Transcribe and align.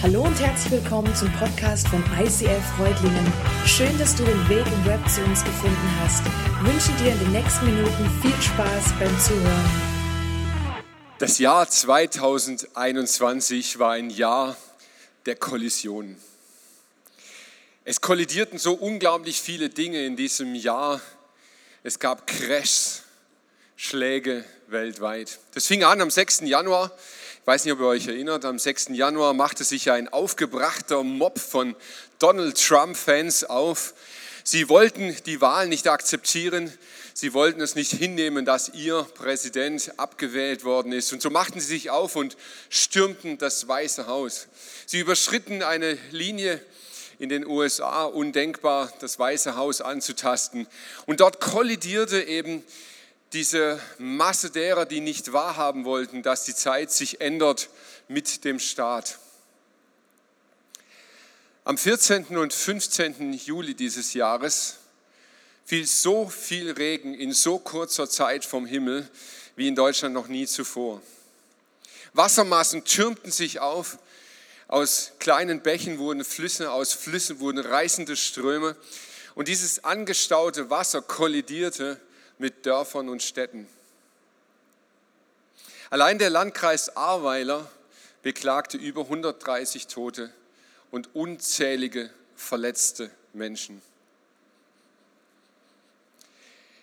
Hallo 0.00 0.22
und 0.22 0.38
herzlich 0.38 0.80
willkommen 0.80 1.12
zum 1.16 1.28
Podcast 1.32 1.88
von 1.88 2.00
ICF 2.16 2.62
Freudlingen. 2.76 3.32
Schön, 3.66 3.98
dass 3.98 4.14
du 4.14 4.24
den 4.24 4.48
Weg 4.48 4.64
im 4.64 4.86
Web 4.86 5.00
zu 5.08 5.20
uns 5.24 5.42
gefunden 5.42 5.90
hast. 6.00 6.22
Ich 6.24 6.72
wünsche 6.72 6.92
dir 7.02 7.14
in 7.14 7.18
den 7.18 7.32
nächsten 7.32 7.66
Minuten 7.66 8.08
viel 8.22 8.40
Spaß 8.40 8.92
beim 9.00 9.18
Zuhören. 9.18 9.70
Das 11.18 11.40
Jahr 11.40 11.68
2021 11.68 13.80
war 13.80 13.94
ein 13.94 14.10
Jahr 14.10 14.56
der 15.26 15.34
Kollisionen. 15.34 16.16
Es 17.84 18.00
kollidierten 18.00 18.60
so 18.60 18.74
unglaublich 18.74 19.42
viele 19.42 19.68
Dinge 19.68 20.04
in 20.04 20.14
diesem 20.14 20.54
Jahr. 20.54 21.00
Es 21.82 21.98
gab 21.98 22.28
Crashs, 22.28 23.02
Schläge 23.74 24.44
weltweit. 24.68 25.40
Das 25.54 25.66
fing 25.66 25.82
an 25.82 26.00
am 26.00 26.10
6. 26.10 26.42
Januar 26.42 26.92
weiß 27.48 27.64
nicht, 27.64 27.72
ob 27.72 27.80
ihr 27.80 27.86
euch 27.86 28.06
erinnert, 28.06 28.44
am 28.44 28.58
6. 28.58 28.88
Januar 28.90 29.32
machte 29.32 29.64
sich 29.64 29.90
ein 29.90 30.10
aufgebrachter 30.10 31.02
Mob 31.02 31.38
von 31.38 31.74
Donald 32.18 32.62
Trump-Fans 32.62 33.44
auf. 33.44 33.94
Sie 34.44 34.68
wollten 34.68 35.16
die 35.24 35.40
Wahl 35.40 35.66
nicht 35.66 35.88
akzeptieren. 35.88 36.70
Sie 37.14 37.32
wollten 37.32 37.62
es 37.62 37.74
nicht 37.74 37.90
hinnehmen, 37.90 38.44
dass 38.44 38.74
ihr 38.74 39.02
Präsident 39.14 39.98
abgewählt 39.98 40.62
worden 40.64 40.92
ist. 40.92 41.10
Und 41.14 41.22
so 41.22 41.30
machten 41.30 41.58
sie 41.58 41.68
sich 41.68 41.88
auf 41.88 42.16
und 42.16 42.36
stürmten 42.68 43.38
das 43.38 43.66
Weiße 43.66 44.06
Haus. 44.06 44.48
Sie 44.84 44.98
überschritten 44.98 45.62
eine 45.62 45.96
Linie 46.10 46.60
in 47.18 47.30
den 47.30 47.46
USA, 47.46 48.04
undenkbar, 48.04 48.92
das 49.00 49.18
Weiße 49.18 49.56
Haus 49.56 49.80
anzutasten. 49.80 50.66
Und 51.06 51.20
dort 51.20 51.40
kollidierte 51.40 52.22
eben 52.22 52.62
diese 53.32 53.80
Masse 53.98 54.50
derer, 54.50 54.86
die 54.86 55.00
nicht 55.00 55.32
wahrhaben 55.32 55.84
wollten, 55.84 56.22
dass 56.22 56.44
die 56.44 56.54
Zeit 56.54 56.90
sich 56.90 57.20
ändert 57.20 57.68
mit 58.08 58.44
dem 58.44 58.58
Staat. 58.58 59.18
Am 61.64 61.76
14. 61.76 62.38
und 62.38 62.54
15. 62.54 63.34
Juli 63.34 63.74
dieses 63.74 64.14
Jahres 64.14 64.76
fiel 65.66 65.86
so 65.86 66.28
viel 66.28 66.70
Regen 66.70 67.12
in 67.12 67.32
so 67.32 67.58
kurzer 67.58 68.08
Zeit 68.08 68.46
vom 68.46 68.64
Himmel 68.64 69.06
wie 69.54 69.68
in 69.68 69.74
Deutschland 69.74 70.14
noch 70.14 70.28
nie 70.28 70.46
zuvor. 70.46 71.02
Wassermassen 72.14 72.84
türmten 72.84 73.30
sich 73.30 73.60
auf, 73.60 73.98
aus 74.66 75.12
kleinen 75.18 75.60
Bächen 75.60 75.98
wurden 75.98 76.24
Flüsse, 76.24 76.70
aus 76.70 76.94
Flüssen 76.94 77.40
wurden 77.40 77.58
reißende 77.58 78.16
Ströme 78.16 78.76
und 79.34 79.48
dieses 79.48 79.84
angestaute 79.84 80.70
Wasser 80.70 81.02
kollidierte 81.02 82.00
mit 82.38 82.66
Dörfern 82.66 83.08
und 83.08 83.22
Städten. 83.22 83.68
Allein 85.90 86.18
der 86.18 86.30
Landkreis 86.30 86.96
Ahrweiler 86.96 87.70
beklagte 88.22 88.76
über 88.76 89.02
130 89.02 89.86
Tote 89.86 90.32
und 90.90 91.14
unzählige 91.14 92.10
verletzte 92.36 93.10
Menschen. 93.32 93.80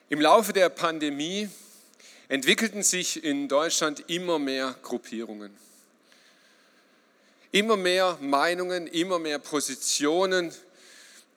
Im 0.10 0.22
Laufe 0.22 0.54
der 0.54 0.70
Pandemie 0.70 1.50
entwickelten 2.28 2.84
sich 2.84 3.24
in 3.24 3.48
Deutschland 3.48 4.04
immer 4.08 4.40
mehr 4.40 4.76
Gruppierungen. 4.82 5.56
Immer 7.52 7.78
mehr 7.78 8.18
Meinungen, 8.22 8.88
immer 8.88 9.20
mehr 9.20 9.40
Positionen 9.40 10.54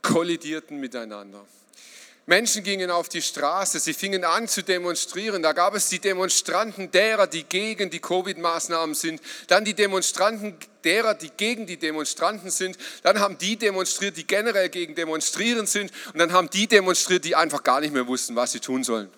kollidierten 0.03 0.79
miteinander. 0.79 1.47
Menschen 2.29 2.63
gingen 2.63 2.91
auf 2.91 3.09
die 3.09 3.23
Straße, 3.23 3.81
sie 3.81 3.95
fingen 3.95 4.23
an 4.23 4.49
zu 4.49 4.63
demonstrieren. 4.63 5.43
Da 5.43 5.55
gab 5.55 5.75
es 5.75 5.89
die 5.89 5.99
Demonstranten 5.99 6.91
derer, 6.91 7.27
die 7.27 7.45
gegen 7.45 7.89
die 7.89 8.01
Covid-Maßnahmen 8.01 8.95
sind, 8.95 9.23
dann 9.47 9.65
die 9.65 9.73
Demonstranten 9.73 10.55
derer, 10.85 11.15
die 11.15 11.31
gegen 11.31 11.67
die 11.67 11.79
Demonstranten 11.79 12.51
sind, 12.51 12.77
dann 13.03 13.19
haben 13.19 13.39
die 13.39 13.57
demonstriert, 13.57 14.19
die 14.19 14.27
generell 14.27 14.69
gegen 14.69 14.95
Demonstrieren 14.95 15.67
sind 15.67 15.91
und 16.13 16.19
dann 16.19 16.33
haben 16.33 16.51
die 16.51 16.67
demonstriert, 16.67 17.25
die 17.25 17.35
einfach 17.35 17.63
gar 17.63 17.81
nicht 17.81 17.95
mehr 17.95 18.07
wussten, 18.07 18.37
was 18.37 18.53
sie 18.53 18.61
tun 18.61 18.85
sollen. 18.85 19.11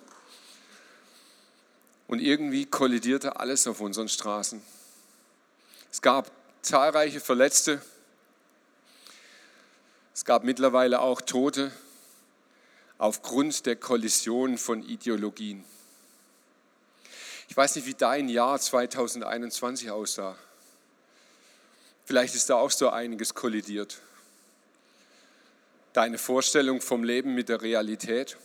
Und 2.07 2.21
irgendwie 2.21 2.65
kollidierte 2.67 3.41
alles 3.41 3.67
auf 3.67 3.81
unseren 3.81 4.09
Straßen. 4.09 4.63
Es 5.91 6.01
gab 6.01 6.31
zahlreiche 6.63 7.19
Verletzte, 7.19 7.83
es 10.15 10.25
gab 10.25 10.45
mittlerweile 10.45 11.01
auch 11.01 11.21
Tote 11.21 11.73
aufgrund 13.01 13.65
der 13.65 13.77
Kollision 13.77 14.59
von 14.59 14.83
Ideologien. 14.83 15.65
Ich 17.49 17.57
weiß 17.57 17.77
nicht, 17.77 17.87
wie 17.87 17.95
dein 17.95 18.29
Jahr 18.29 18.61
2021 18.61 19.91
aussah. 19.91 20.37
Vielleicht 22.05 22.35
ist 22.35 22.51
da 22.51 22.57
auch 22.57 22.71
so 22.71 22.91
einiges 22.91 23.35
kollidiert. 23.35 24.03
Deine 25.95 26.19
Vorstellung 26.19 26.83
vom 26.83 27.03
Leben 27.03 27.35
mit 27.35 27.49
der 27.49 27.63
Realität. 27.63 28.37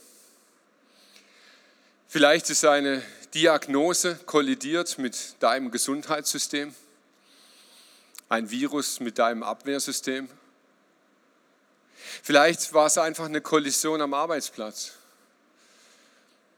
Vielleicht 2.08 2.50
ist 2.50 2.64
eine 2.64 3.04
Diagnose 3.34 4.16
kollidiert 4.26 4.98
mit 4.98 5.36
deinem 5.42 5.70
Gesundheitssystem, 5.70 6.74
ein 8.30 8.50
Virus 8.50 9.02
mit 9.02 9.20
deinem 9.20 9.44
Abwehrsystem 9.44 10.30
Vielleicht 12.24 12.74
war 12.74 12.88
es 12.88 12.98
einfach 12.98 13.26
eine 13.26 13.42
Kollision 13.42 14.02
am 14.02 14.14
Arbeitsplatz, 14.14 14.94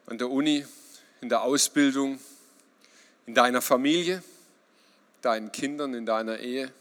an 0.06 0.18
der 0.18 0.30
Uni, 0.30 0.66
in 1.22 1.30
der 1.30 1.42
Ausbildung, 1.42 2.20
in 3.26 3.34
deiner 3.34 3.62
Familie, 3.62 4.24
deinen 5.22 5.52
Kindern, 5.52 5.94
in 5.94 6.06
deiner 6.06 6.40
Ehe. 6.40 6.72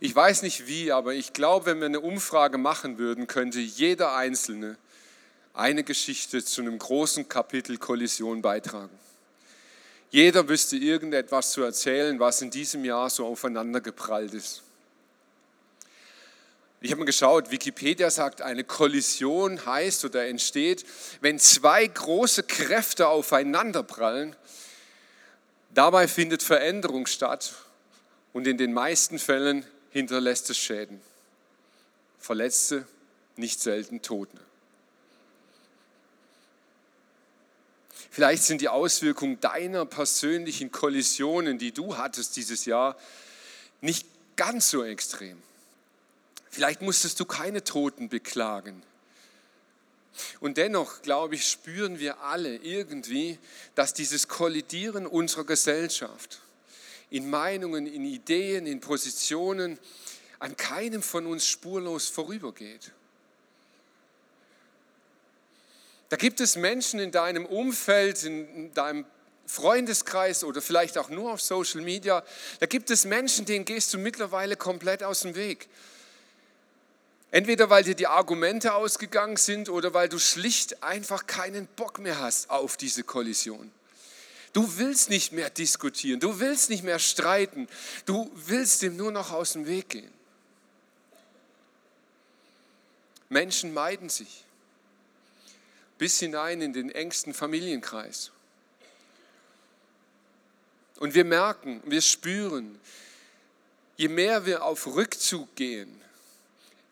Ich 0.00 0.14
weiß 0.14 0.42
nicht 0.42 0.66
wie, 0.66 0.92
aber 0.92 1.14
ich 1.14 1.32
glaube, 1.32 1.66
wenn 1.66 1.78
wir 1.78 1.86
eine 1.86 2.00
Umfrage 2.00 2.58
machen 2.58 2.98
würden, 2.98 3.26
könnte 3.26 3.60
jeder 3.60 4.14
Einzelne 4.14 4.76
eine 5.54 5.84
Geschichte 5.84 6.44
zu 6.44 6.60
einem 6.60 6.78
großen 6.78 7.28
Kapitel 7.28 7.78
Kollision 7.78 8.42
beitragen. 8.42 8.98
Jeder 10.10 10.48
wüsste 10.48 10.76
irgendetwas 10.76 11.52
zu 11.52 11.62
erzählen, 11.62 12.18
was 12.20 12.42
in 12.42 12.50
diesem 12.50 12.84
Jahr 12.84 13.10
so 13.10 13.26
aufeinander 13.26 13.80
geprallt 13.80 14.34
ist. 14.34 14.62
Ich 16.80 16.90
habe 16.90 17.00
mal 17.00 17.06
geschaut, 17.06 17.50
Wikipedia 17.50 18.10
sagt, 18.10 18.42
eine 18.42 18.62
Kollision 18.62 19.64
heißt 19.64 20.04
oder 20.04 20.26
entsteht, 20.26 20.84
wenn 21.20 21.38
zwei 21.38 21.86
große 21.86 22.42
Kräfte 22.42 23.08
aufeinanderprallen. 23.08 24.36
Dabei 25.72 26.06
findet 26.06 26.42
Veränderung 26.42 27.06
statt 27.06 27.54
und 28.32 28.46
in 28.46 28.58
den 28.58 28.72
meisten 28.72 29.18
Fällen 29.18 29.64
hinterlässt 29.90 30.50
es 30.50 30.58
Schäden. 30.58 31.00
Verletzte, 32.18 32.86
nicht 33.36 33.60
selten 33.60 34.02
Tote. 34.02 34.38
Vielleicht 38.10 38.44
sind 38.44 38.60
die 38.62 38.68
Auswirkungen 38.68 39.40
deiner 39.40 39.84
persönlichen 39.84 40.72
Kollisionen, 40.72 41.58
die 41.58 41.72
du 41.72 41.98
hattest 41.98 42.36
dieses 42.36 42.64
Jahr, 42.64 42.96
nicht 43.80 44.06
ganz 44.36 44.70
so 44.70 44.84
extrem. 44.84 45.42
Vielleicht 46.56 46.80
musstest 46.80 47.20
du 47.20 47.26
keine 47.26 47.64
Toten 47.64 48.08
beklagen. 48.08 48.82
Und 50.40 50.56
dennoch, 50.56 51.02
glaube 51.02 51.34
ich, 51.34 51.46
spüren 51.46 51.98
wir 51.98 52.20
alle 52.20 52.56
irgendwie, 52.56 53.38
dass 53.74 53.92
dieses 53.92 54.26
Kollidieren 54.26 55.06
unserer 55.06 55.44
Gesellschaft 55.44 56.40
in 57.10 57.28
Meinungen, 57.28 57.86
in 57.86 58.06
Ideen, 58.06 58.66
in 58.66 58.80
Positionen 58.80 59.78
an 60.38 60.56
keinem 60.56 61.02
von 61.02 61.26
uns 61.26 61.46
spurlos 61.46 62.08
vorübergeht. 62.08 62.90
Da 66.08 66.16
gibt 66.16 66.40
es 66.40 66.56
Menschen 66.56 67.00
in 67.00 67.10
deinem 67.10 67.44
Umfeld, 67.44 68.24
in 68.24 68.72
deinem 68.72 69.04
Freundeskreis 69.44 70.42
oder 70.42 70.62
vielleicht 70.62 70.96
auch 70.96 71.10
nur 71.10 71.34
auf 71.34 71.42
Social 71.42 71.82
Media, 71.82 72.24
da 72.60 72.66
gibt 72.66 72.90
es 72.90 73.04
Menschen, 73.04 73.44
denen 73.44 73.66
gehst 73.66 73.92
du 73.92 73.98
mittlerweile 73.98 74.56
komplett 74.56 75.02
aus 75.02 75.20
dem 75.20 75.34
Weg. 75.34 75.68
Entweder 77.36 77.68
weil 77.68 77.84
dir 77.84 77.94
die 77.94 78.06
Argumente 78.06 78.72
ausgegangen 78.72 79.36
sind 79.36 79.68
oder 79.68 79.92
weil 79.92 80.08
du 80.08 80.18
schlicht 80.18 80.82
einfach 80.82 81.26
keinen 81.26 81.66
Bock 81.66 81.98
mehr 81.98 82.18
hast 82.18 82.48
auf 82.48 82.78
diese 82.78 83.04
Kollision. 83.04 83.70
Du 84.54 84.78
willst 84.78 85.10
nicht 85.10 85.32
mehr 85.32 85.50
diskutieren, 85.50 86.18
du 86.18 86.40
willst 86.40 86.70
nicht 86.70 86.82
mehr 86.82 86.98
streiten, 86.98 87.68
du 88.06 88.32
willst 88.34 88.80
dem 88.80 88.96
nur 88.96 89.12
noch 89.12 89.32
aus 89.32 89.52
dem 89.52 89.66
Weg 89.66 89.90
gehen. 89.90 90.10
Menschen 93.28 93.74
meiden 93.74 94.08
sich 94.08 94.46
bis 95.98 96.18
hinein 96.18 96.62
in 96.62 96.72
den 96.72 96.88
engsten 96.88 97.34
Familienkreis. 97.34 98.30
Und 101.00 101.12
wir 101.12 101.26
merken, 101.26 101.82
wir 101.84 102.00
spüren, 102.00 102.80
je 103.98 104.08
mehr 104.08 104.46
wir 104.46 104.64
auf 104.64 104.86
Rückzug 104.86 105.54
gehen, 105.54 106.00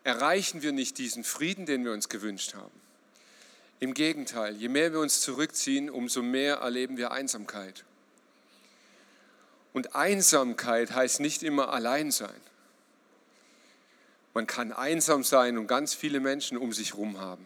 erreichen 0.05 0.61
wir 0.61 0.71
nicht 0.71 0.99
diesen 0.99 1.23
Frieden, 1.23 1.65
den 1.65 1.83
wir 1.83 1.91
uns 1.91 2.09
gewünscht 2.09 2.53
haben. 2.53 2.79
Im 3.79 3.93
Gegenteil, 3.93 4.55
je 4.55 4.69
mehr 4.69 4.93
wir 4.93 4.99
uns 4.99 5.19
zurückziehen, 5.19 5.89
umso 5.89 6.21
mehr 6.21 6.57
erleben 6.57 6.95
wir 6.95 7.11
Einsamkeit. 7.11 7.83
Und 9.73 9.95
Einsamkeit 9.95 10.91
heißt 10.91 11.19
nicht 11.19 11.43
immer 11.43 11.73
allein 11.73 12.11
sein. 12.11 12.39
Man 14.35 14.47
kann 14.47 14.71
einsam 14.71 15.23
sein 15.23 15.57
und 15.57 15.67
ganz 15.67 15.95
viele 15.95 16.19
Menschen 16.19 16.57
um 16.57 16.71
sich 16.71 16.93
herum 16.93 17.19
haben. 17.19 17.45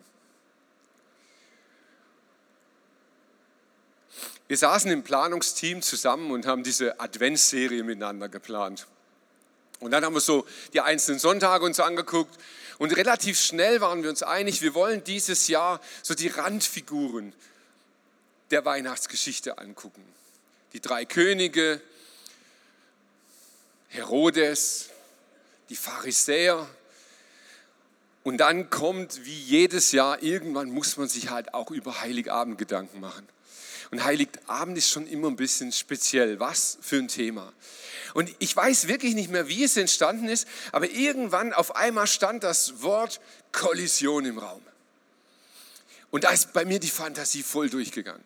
Wir 4.47 4.57
saßen 4.57 4.91
im 4.91 5.03
Planungsteam 5.03 5.81
zusammen 5.81 6.31
und 6.31 6.45
haben 6.45 6.63
diese 6.63 7.00
Adventsserie 7.00 7.83
miteinander 7.83 8.27
geplant. 8.27 8.85
Und 9.79 9.91
dann 9.91 10.03
haben 10.03 10.13
wir 10.13 10.21
so 10.21 10.45
die 10.73 10.81
einzelnen 10.81 11.19
Sonntage 11.19 11.63
uns 11.65 11.79
angeguckt 11.79 12.37
und 12.79 12.95
relativ 12.95 13.39
schnell 13.39 13.81
waren 13.81 14.03
wir 14.03 14.09
uns 14.09 14.23
einig, 14.23 14.61
wir 14.61 14.73
wollen 14.73 15.03
dieses 15.03 15.49
Jahr 15.49 15.81
so 16.01 16.15
die 16.15 16.29
Randfiguren 16.29 17.33
der 18.51 18.63
Weihnachtsgeschichte 18.65 19.57
angucken. 19.57 20.03
Die 20.73 20.79
drei 20.79 21.03
Könige, 21.03 21.81
Herodes, 23.89 24.89
die 25.69 25.75
Pharisäer. 25.75 26.67
Und 28.23 28.37
dann 28.37 28.69
kommt, 28.69 29.25
wie 29.25 29.39
jedes 29.39 29.91
Jahr, 29.91 30.23
irgendwann 30.23 30.69
muss 30.69 30.97
man 30.97 31.09
sich 31.09 31.29
halt 31.29 31.53
auch 31.53 31.71
über 31.71 32.01
Heiligabend 32.01 32.57
Gedanken 32.57 32.99
machen. 32.99 33.27
Und 33.91 34.03
Heiligabend 34.03 34.77
ist 34.77 34.89
schon 34.89 35.07
immer 35.07 35.27
ein 35.27 35.36
bisschen 35.36 35.71
speziell. 35.71 36.39
Was 36.39 36.77
für 36.81 36.97
ein 36.97 37.07
Thema. 37.07 37.51
Und 38.13 38.33
ich 38.39 38.56
weiß 38.56 38.88
wirklich 38.88 39.15
nicht 39.15 39.30
mehr, 39.30 39.47
wie 39.47 39.63
es 39.63 39.77
entstanden 39.77 40.27
ist, 40.27 40.47
aber 40.71 40.89
irgendwann 40.89 41.53
auf 41.53 41.75
einmal 41.75 42.07
stand 42.07 42.44
das 42.44 42.81
Wort 42.81 43.19
Kollision 43.51 44.25
im 44.25 44.38
Raum. 44.38 44.62
Und 46.12 46.24
da 46.24 46.30
ist 46.30 46.53
bei 46.53 46.65
mir 46.65 46.80
die 46.80 46.89
Fantasie 46.89 47.44
voll 47.44 47.69
durchgegangen. 47.69 48.24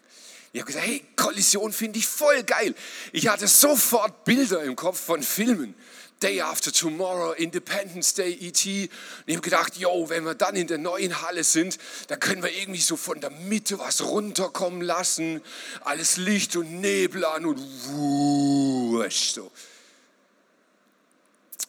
Ich 0.54 0.62
habe 0.62 0.68
gesagt, 0.68 0.86
hey, 0.86 1.04
Kollision 1.15 1.74
finde 1.74 2.00
ich 2.00 2.07
voll 2.07 2.44
geil. 2.44 2.75
Ich 3.12 3.27
hatte 3.27 3.48
sofort 3.48 4.24
Bilder 4.24 4.63
im 4.63 4.75
Kopf 4.75 5.00
von 5.00 5.24
Filmen. 5.24 5.74
Day 6.23 6.41
After 6.41 6.71
Tomorrow, 6.71 7.33
Independence 7.33 8.13
Day, 8.13 8.31
E.T. 8.31 8.83
Und 8.83 8.89
ich 9.25 9.35
habe 9.35 9.43
gedacht, 9.43 9.75
yo, 9.77 10.09
wenn 10.09 10.23
wir 10.23 10.33
dann 10.33 10.55
in 10.55 10.67
der 10.67 10.77
neuen 10.77 11.21
Halle 11.21 11.43
sind, 11.43 11.77
dann 12.07 12.19
können 12.19 12.41
wir 12.41 12.51
irgendwie 12.51 12.79
so 12.79 12.95
von 12.95 13.19
der 13.21 13.29
Mitte 13.29 13.77
was 13.77 14.01
runterkommen 14.03 14.81
lassen. 14.81 15.41
Alles 15.81 16.17
Licht 16.17 16.55
und 16.55 16.81
Nebel 16.81 17.25
an 17.25 17.45
und 17.45 17.59
wusch, 17.59 19.33
so. 19.33 19.51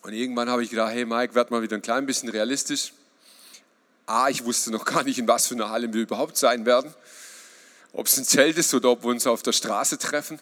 Und 0.02 0.12
irgendwann 0.12 0.48
habe 0.48 0.62
ich 0.62 0.70
gedacht, 0.70 0.92
hey 0.92 1.04
Mike, 1.04 1.34
werd 1.34 1.50
mal 1.50 1.62
wieder 1.62 1.76
ein 1.76 1.82
klein 1.82 2.06
bisschen 2.06 2.28
realistisch. 2.28 2.92
A, 4.06 4.28
ich 4.28 4.44
wusste 4.44 4.70
noch 4.70 4.84
gar 4.84 5.02
nicht, 5.02 5.18
in 5.18 5.26
was 5.26 5.48
für 5.48 5.54
einer 5.54 5.70
Halle 5.70 5.92
wir 5.92 6.02
überhaupt 6.02 6.36
sein 6.36 6.64
werden 6.64 6.94
ob 7.94 8.06
es 8.06 8.18
ein 8.18 8.24
Zelt 8.24 8.58
ist 8.58 8.74
oder 8.74 8.90
ob 8.90 9.04
wir 9.04 9.10
uns 9.10 9.26
auf 9.26 9.42
der 9.42 9.52
Straße 9.52 9.98
treffen. 9.98 10.40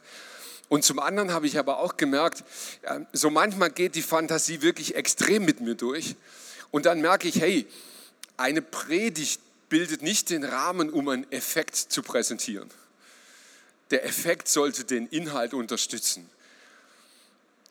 Und 0.73 0.85
zum 0.87 1.01
anderen 1.01 1.33
habe 1.33 1.47
ich 1.47 1.59
aber 1.59 1.81
auch 1.81 1.99
gemerkt, 1.99 2.45
ähm, 2.85 3.07
so 3.13 3.29
manchmal 3.29 3.71
geht 3.71 3.95
die 3.95 4.01
Fantasie 4.01 4.63
wirklich 4.63 4.95
extrem 4.95 5.45
mit 5.45 5.61
mir 5.61 5.75
durch. 5.75 6.17
Und 6.71 6.87
dann 6.87 7.03
merke 7.03 7.29
ich, 7.29 7.43
hey, 7.43 7.67
eine 8.39 8.63
Predigt 8.63 9.43
bildet 9.69 10.01
nicht 10.01 10.31
den 10.31 10.45
Rahmen, 10.45 10.89
um 10.89 11.11
einen 11.11 11.31
Effekt 11.31 11.77
zu 11.77 12.03
präsentieren. 12.03 12.71
Der 13.91 14.07
Effekt 14.07 14.49
sollte 14.49 14.85
den 14.85 15.09
Inhalt 15.09 15.53
unterstützen. 15.53 16.23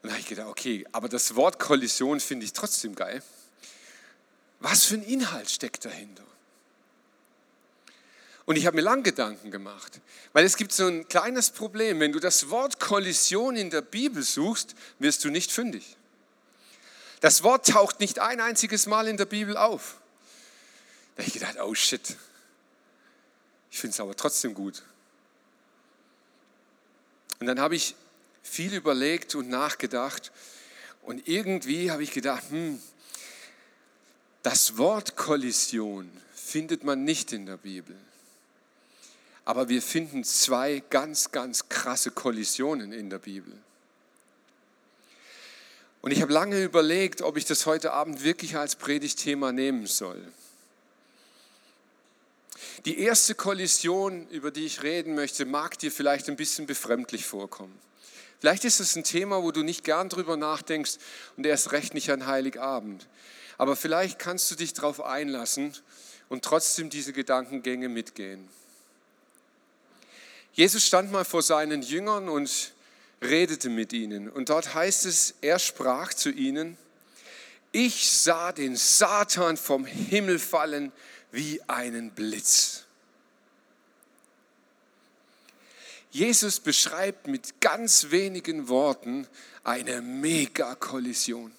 Und 0.03 0.09
da 0.09 0.11
habe 0.11 0.19
ich 0.19 0.27
gedacht, 0.27 0.49
okay, 0.49 0.85
aber 0.91 1.09
das 1.09 1.35
Wort 1.35 1.57
Kollision 1.57 2.19
finde 2.19 2.45
ich 2.45 2.53
trotzdem 2.53 2.93
geil. 2.93 3.23
Was 4.59 4.85
für 4.85 4.93
ein 4.93 5.03
Inhalt 5.03 5.49
steckt 5.49 5.85
dahinter? 5.85 6.27
Und 8.51 8.57
ich 8.57 8.65
habe 8.65 8.75
mir 8.75 8.81
lang 8.81 9.01
Gedanken 9.01 9.49
gemacht, 9.49 10.01
weil 10.33 10.43
es 10.43 10.57
gibt 10.57 10.73
so 10.73 10.85
ein 10.85 11.07
kleines 11.07 11.51
Problem. 11.51 12.01
Wenn 12.01 12.11
du 12.11 12.19
das 12.19 12.49
Wort 12.49 12.81
Kollision 12.81 13.55
in 13.55 13.69
der 13.69 13.79
Bibel 13.81 14.21
suchst, 14.21 14.75
wirst 14.99 15.23
du 15.23 15.29
nicht 15.29 15.53
fündig. 15.53 15.95
Das 17.21 17.43
Wort 17.43 17.67
taucht 17.67 18.01
nicht 18.01 18.19
ein 18.19 18.41
einziges 18.41 18.87
Mal 18.87 19.07
in 19.07 19.15
der 19.15 19.23
Bibel 19.23 19.55
auf. 19.55 20.01
Da 21.15 21.21
habe 21.21 21.27
ich 21.29 21.33
gedacht, 21.33 21.61
oh 21.61 21.73
shit. 21.73 22.17
Ich 23.71 23.79
finde 23.79 23.93
es 23.93 24.01
aber 24.01 24.17
trotzdem 24.17 24.53
gut. 24.53 24.83
Und 27.39 27.47
dann 27.47 27.61
habe 27.61 27.77
ich 27.77 27.95
viel 28.43 28.73
überlegt 28.73 29.33
und 29.33 29.47
nachgedacht. 29.47 30.33
Und 31.03 31.25
irgendwie 31.25 31.89
habe 31.89 32.03
ich 32.03 32.11
gedacht, 32.11 32.43
hm, 32.49 32.81
das 34.43 34.77
Wort 34.77 35.15
Kollision 35.15 36.11
findet 36.35 36.83
man 36.83 37.05
nicht 37.05 37.31
in 37.31 37.45
der 37.45 37.55
Bibel. 37.55 37.95
Aber 39.45 39.69
wir 39.69 39.81
finden 39.81 40.23
zwei 40.23 40.83
ganz, 40.89 41.31
ganz 41.31 41.67
krasse 41.67 42.11
Kollisionen 42.11 42.91
in 42.91 43.09
der 43.09 43.19
Bibel. 43.19 43.53
Und 46.01 46.11
ich 46.11 46.21
habe 46.21 46.33
lange 46.33 46.63
überlegt, 46.63 47.21
ob 47.21 47.37
ich 47.37 47.45
das 47.45 47.65
heute 47.65 47.93
Abend 47.93 48.23
wirklich 48.23 48.55
als 48.55 48.75
Predigtthema 48.75 49.51
nehmen 49.51 49.85
soll. 49.85 50.21
Die 52.85 52.99
erste 52.99 53.35
Kollision, 53.35 54.27
über 54.29 54.49
die 54.49 54.65
ich 54.65 54.81
reden 54.81 55.13
möchte, 55.13 55.45
mag 55.45 55.77
dir 55.77 55.91
vielleicht 55.91 56.29
ein 56.29 56.35
bisschen 56.35 56.65
befremdlich 56.65 57.25
vorkommen. 57.25 57.77
Vielleicht 58.39 58.65
ist 58.65 58.79
es 58.79 58.95
ein 58.95 59.03
Thema, 59.03 59.43
wo 59.43 59.51
du 59.51 59.61
nicht 59.61 59.83
gern 59.83 60.09
drüber 60.09 60.35
nachdenkst 60.35 60.97
und 61.37 61.45
erst 61.45 61.71
recht 61.73 61.93
nicht 61.93 62.09
an 62.09 62.25
Heiligabend. 62.25 63.07
Aber 63.59 63.75
vielleicht 63.75 64.17
kannst 64.17 64.49
du 64.49 64.55
dich 64.55 64.73
darauf 64.73 64.99
einlassen 65.03 65.73
und 66.29 66.43
trotzdem 66.43 66.89
diese 66.89 67.13
Gedankengänge 67.13 67.87
mitgehen. 67.87 68.49
Jesus 70.53 70.85
stand 70.85 71.11
mal 71.11 71.25
vor 71.25 71.41
seinen 71.41 71.81
Jüngern 71.81 72.27
und 72.29 72.73
redete 73.21 73.69
mit 73.69 73.93
ihnen. 73.93 74.29
Und 74.29 74.49
dort 74.49 74.73
heißt 74.73 75.05
es, 75.05 75.35
er 75.41 75.59
sprach 75.59 76.13
zu 76.13 76.29
ihnen, 76.29 76.77
ich 77.71 78.11
sah 78.11 78.51
den 78.51 78.75
Satan 78.75 79.55
vom 79.55 79.85
Himmel 79.85 80.39
fallen 80.39 80.91
wie 81.31 81.61
einen 81.67 82.11
Blitz. 82.11 82.83
Jesus 86.11 86.59
beschreibt 86.59 87.27
mit 87.27 87.61
ganz 87.61 88.11
wenigen 88.11 88.67
Worten 88.67 89.27
eine 89.63 90.01
Megakollision. 90.01 91.53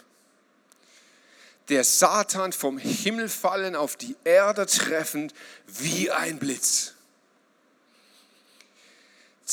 Der 1.71 1.85
Satan 1.85 2.53
vom 2.53 2.77
Himmel 2.77 3.31
fallen 3.31 3.75
auf 3.75 3.97
die 3.97 4.15
Erde 4.25 4.67
treffend 4.67 5.33
wie 5.67 6.11
ein 6.11 6.39
Blitz. 6.39 6.93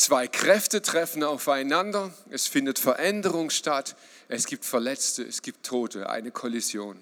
Zwei 0.00 0.28
Kräfte 0.28 0.80
treffen 0.80 1.22
aufeinander, 1.22 2.10
es 2.30 2.46
findet 2.46 2.78
Veränderung 2.78 3.50
statt, 3.50 3.96
es 4.28 4.46
gibt 4.46 4.64
Verletzte, 4.64 5.22
es 5.22 5.42
gibt 5.42 5.66
Tote, 5.66 6.08
eine 6.08 6.30
Kollision. 6.30 6.98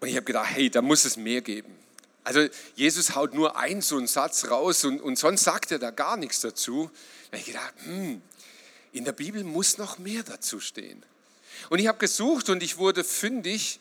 Und 0.00 0.08
ich 0.08 0.16
habe 0.16 0.24
gedacht, 0.24 0.48
hey, 0.48 0.70
da 0.70 0.80
muss 0.80 1.04
es 1.04 1.18
mehr 1.18 1.42
geben. 1.42 1.76
Also 2.24 2.48
Jesus 2.74 3.16
haut 3.16 3.34
nur 3.34 3.58
einen 3.58 3.82
so 3.82 3.98
einen 3.98 4.06
Satz 4.06 4.48
raus 4.48 4.82
und, 4.86 5.02
und 5.02 5.18
sonst 5.18 5.44
sagt 5.44 5.72
er 5.72 5.78
da 5.78 5.90
gar 5.90 6.16
nichts 6.16 6.40
dazu. 6.40 6.90
Da 7.30 7.36
habe 7.36 7.40
ich 7.40 7.44
gedacht, 7.44 7.74
hm, 7.84 8.22
in 8.94 9.04
der 9.04 9.12
Bibel 9.12 9.44
muss 9.44 9.76
noch 9.76 9.98
mehr 9.98 10.22
dazu 10.22 10.58
stehen. 10.58 11.04
Und 11.68 11.80
ich 11.80 11.86
habe 11.86 11.98
gesucht 11.98 12.48
und 12.48 12.62
ich 12.62 12.78
wurde 12.78 13.04
fündig 13.04 13.78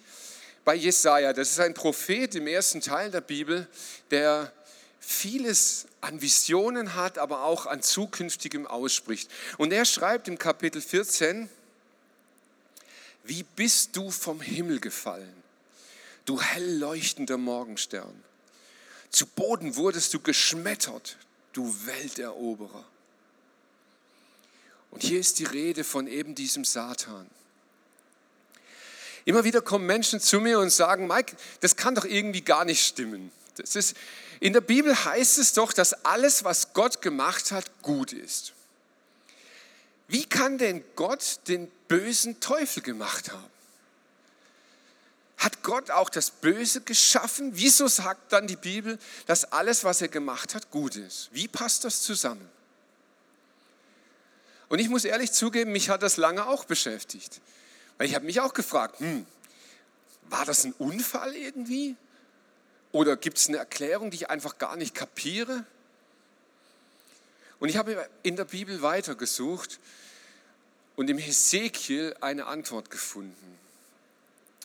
bei 0.66 0.76
Jesaja. 0.76 1.32
Das 1.32 1.52
ist 1.52 1.62
ein 1.62 1.74
Prophet 1.74 2.36
im 2.36 2.48
ersten 2.48 2.82
Teil 2.82 3.12
der 3.12 3.22
Bibel, 3.22 3.66
der 4.12 4.52
vieles 5.08 5.88
an 6.02 6.22
Visionen 6.22 6.94
hat, 6.94 7.18
aber 7.18 7.44
auch 7.44 7.66
an 7.66 7.82
zukünftigem 7.82 8.68
ausspricht. 8.68 9.32
Und 9.58 9.72
er 9.72 9.86
schreibt 9.86 10.28
im 10.28 10.38
Kapitel 10.38 10.82
14, 10.82 11.50
wie 13.24 13.44
bist 13.44 13.96
du 13.96 14.12
vom 14.12 14.42
Himmel 14.42 14.82
gefallen, 14.82 15.34
du 16.26 16.42
hell 16.42 16.78
leuchtender 16.78 17.38
Morgenstern. 17.38 18.22
Zu 19.10 19.26
Boden 19.28 19.78
wurdest 19.78 20.14
du 20.14 20.20
geschmettert, 20.20 21.18
du 21.54 21.74
Welteroberer. 21.86 22.84
Und 24.92 25.04
hier 25.04 25.22
ist 25.22 25.40
die 25.40 25.46
Rede 25.46 25.86
von 25.86 26.08
eben 26.08 26.36
diesem 26.36 26.66
Satan. 26.66 27.30
Immer 29.24 29.46
wieder 29.46 29.62
kommen 29.62 29.86
Menschen 29.86 30.20
zu 30.20 30.42
mir 30.42 30.60
und 30.60 30.70
sagen, 30.70 31.08
Mike, 31.08 31.38
das 31.62 31.78
kann 31.78 31.96
doch 31.96 32.06
irgendwie 32.06 32.42
gar 32.42 32.66
nicht 32.66 32.86
stimmen. 32.86 33.32
Das 33.56 33.76
ist, 33.76 33.96
in 34.40 34.54
der 34.54 34.62
Bibel 34.62 35.06
heißt 35.06 35.38
es 35.38 35.54
doch, 35.54 35.74
dass 35.74 36.06
alles, 36.06 36.44
was 36.44 36.74
Gott 36.74 37.02
gemacht 37.02 37.52
hat, 37.52 37.82
gut 37.82 38.14
ist. 38.14 38.54
Wie 40.08 40.26
kann 40.26 40.58
denn 40.58 40.84
Gott 40.96 41.40
den 41.48 41.70
bösen 41.88 42.40
Teufel 42.40 42.82
gemacht 42.84 43.32
haben? 43.32 43.52
Hat 45.38 45.62
Gott 45.64 45.92
auch 45.92 46.10
das 46.10 46.32
Böse 46.32 46.82
geschaffen? 46.82 47.52
Wieso 47.54 47.88
sagt 47.88 48.32
dann 48.32 48.48
die 48.48 48.56
Bibel, 48.56 48.98
dass 49.28 49.52
alles, 49.52 49.84
was 49.84 50.02
er 50.02 50.08
gemacht 50.08 50.56
hat, 50.56 50.72
gut 50.72 50.96
ist? 50.96 51.30
Wie 51.32 51.48
passt 51.48 51.84
das 51.84 52.02
zusammen? 52.02 52.50
Und 54.70 54.80
ich 54.80 54.90
muss 54.90 55.06
ehrlich 55.06 55.32
zugeben, 55.32 55.72
mich 55.72 55.90
hat 55.90 56.04
das 56.04 56.18
lange 56.18 56.48
auch 56.48 56.66
beschäftigt. 56.66 57.40
Weil 57.98 58.08
ich 58.08 58.16
habe 58.16 58.26
mich 58.26 58.40
auch 58.42 58.54
gefragt, 58.54 59.00
hm, 59.00 59.26
war 60.30 60.46
das 60.46 60.64
ein 60.64 60.74
Unfall 60.74 61.36
irgendwie? 61.36 61.96
Oder 62.98 63.16
gibt 63.16 63.38
es 63.38 63.48
eine 63.48 63.58
Erklärung, 63.58 64.10
die 64.10 64.18
ich 64.18 64.30
einfach 64.32 64.58
gar 64.58 64.76
nicht 64.76 64.96
kapiere? 64.96 65.64
Und 67.60 67.70
ich 67.70 67.78
habe 67.78 68.10
in 68.24 68.36
der 68.36 68.46
Bibel 68.46 68.82
weitergesucht 68.82 69.80
und 70.96 71.08
im 71.08 71.20
Hesekiel 71.20 72.16
eine 72.22 72.48
Antwort 72.48 72.90
gefunden. 72.90 73.60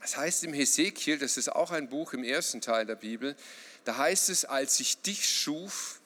Das 0.01 0.17
heißt 0.17 0.45
im 0.45 0.55
Hesekiel, 0.55 1.19
das 1.19 1.37
ist 1.37 1.51
auch 1.53 1.73
ein 1.73 1.91
Buch 1.91 2.15
im 2.15 2.25
ersten 2.25 2.63
Teil 2.63 2.87
der 2.87 2.95
Bibel, 2.95 3.37
da 3.85 3.99
heißt 3.99 4.31
es, 4.31 4.47
als 4.47 4.81
ich 4.81 5.03
dich 5.03 5.29
schuf, 5.29 6.01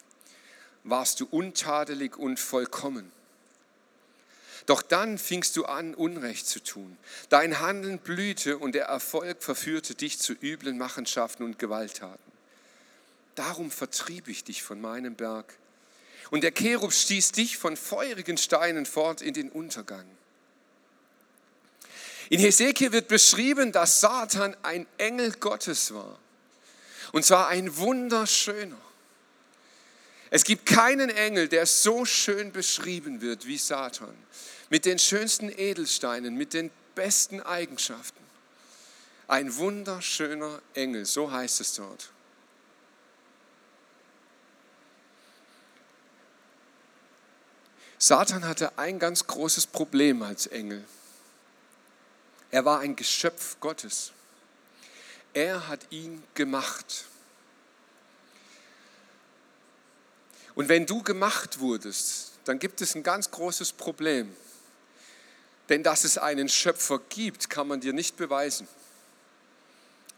warst 0.83 1.21
du 1.21 1.29
untadelig 1.31 2.17
und 2.17 2.41
vollkommen. 2.41 3.13
Doch 4.67 4.83
dann 4.83 5.17
fingst 5.17 5.57
du 5.57 5.65
an, 5.65 5.95
Unrecht 5.95 6.47
zu 6.49 6.63
tun. 6.63 6.97
Dein 7.29 7.61
Handeln 7.61 7.99
blühte 7.99 8.59
und 8.59 8.75
der 8.75 8.87
Erfolg 8.87 9.43
verführte 9.43 9.95
dich 9.95 10.19
zu 10.19 10.33
üblen 10.33 10.77
Machenschaften 10.77 11.45
und 11.45 11.59
Gewalttaten. 11.59 12.33
Darum 13.37 13.71
vertrieb 13.71 14.29
ich 14.29 14.43
dich 14.43 14.63
von 14.63 14.81
meinem 14.81 15.15
Berg. 15.15 15.55
Und 16.31 16.43
der 16.43 16.51
Cherub 16.51 16.93
stieß 16.93 17.33
dich 17.33 17.57
von 17.57 17.77
feurigen 17.77 18.37
Steinen 18.37 18.87
fort 18.87 19.23
in 19.23 19.35
den 19.35 19.51
Untergang. 19.51 20.07
In 22.29 22.41
Hesekiel 22.41 22.91
wird 22.91 23.07
beschrieben, 23.07 23.71
dass 23.71 24.01
Satan 24.01 24.57
ein 24.63 24.87
Engel 24.99 25.33
Gottes 25.33 25.95
war. 25.95 26.19
Und 27.13 27.25
zwar 27.25 27.47
ein 27.47 27.77
wunderschöner. 27.77 28.81
Es 30.31 30.43
gibt 30.43 30.67
keinen 30.67 31.09
Engel, 31.09 31.47
der 31.47 31.67
so 31.67 32.05
schön 32.05 32.51
beschrieben 32.51 33.21
wird 33.21 33.47
wie 33.47 33.59
Satan. 33.59 34.15
Mit 34.69 34.85
den 34.85 34.99
schönsten 34.99 35.49
Edelsteinen, 35.49 36.35
mit 36.35 36.53
den 36.53 36.71
besten 36.95 37.41
Eigenschaften. 37.41 38.25
Ein 39.29 39.55
wunderschöner 39.57 40.61
Engel, 40.75 41.05
so 41.05 41.31
heißt 41.31 41.61
es 41.61 41.75
dort. 41.75 42.11
Satan 47.99 48.47
hatte 48.47 48.79
ein 48.79 48.99
ganz 48.99 49.27
großes 49.27 49.67
Problem 49.67 50.23
als 50.23 50.47
Engel. 50.47 50.85
Er 52.51 52.65
war 52.65 52.81
ein 52.81 52.95
Geschöpf 52.95 53.59
Gottes. 53.61 54.13
Er 55.33 55.69
hat 55.69 55.81
ihn 55.91 56.23
gemacht. 56.35 57.07
Und 60.55 60.69
wenn 60.69 60.87
du 60.87 61.03
gemacht 61.03 61.59
wurdest, 61.59 62.33
dann 62.45 62.59
gibt 62.59 62.81
es 62.81 62.95
ein 62.95 63.03
ganz 63.03 63.31
großes 63.31 63.73
Problem. 63.73 64.35
Denn 65.69 65.83
dass 65.83 66.05
es 66.05 66.19
einen 66.19 66.49
Schöpfer 66.49 67.01
gibt, 67.09 67.51
kann 67.51 67.67
man 67.67 67.81
dir 67.81 67.93
nicht 67.93 68.17
beweisen. 68.17 68.69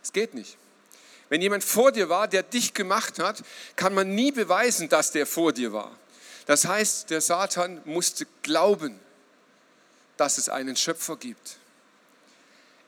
Es 0.02 0.12
geht 0.12 0.34
nicht. 0.34 0.56
Wenn 1.28 1.42
jemand 1.42 1.64
vor 1.64 1.92
dir 1.92 2.08
war, 2.08 2.28
der 2.28 2.42
dich 2.42 2.74
gemacht 2.74 3.18
hat, 3.18 3.42
kann 3.76 3.94
man 3.94 4.14
nie 4.14 4.32
beweisen, 4.32 4.88
dass 4.88 5.12
der 5.12 5.26
vor 5.26 5.52
dir 5.52 5.72
war. 5.72 5.96
Das 6.46 6.64
heißt, 6.64 7.10
der 7.10 7.20
Satan 7.20 7.82
musste 7.84 8.26
glauben, 8.42 8.98
dass 10.16 10.38
es 10.38 10.48
einen 10.48 10.76
Schöpfer 10.76 11.16
gibt. 11.16 11.58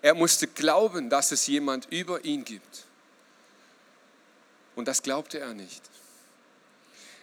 Er 0.03 0.15
musste 0.15 0.47
glauben, 0.47 1.11
dass 1.11 1.33
es 1.33 1.47
jemand 1.47 1.87
über 1.91 2.25
ihn 2.25 2.45
gibt. 2.45 2.87
Und 4.75 4.89
das 4.89 5.03
glaubte 5.03 5.39
er 5.39 5.53
nicht. 5.53 5.83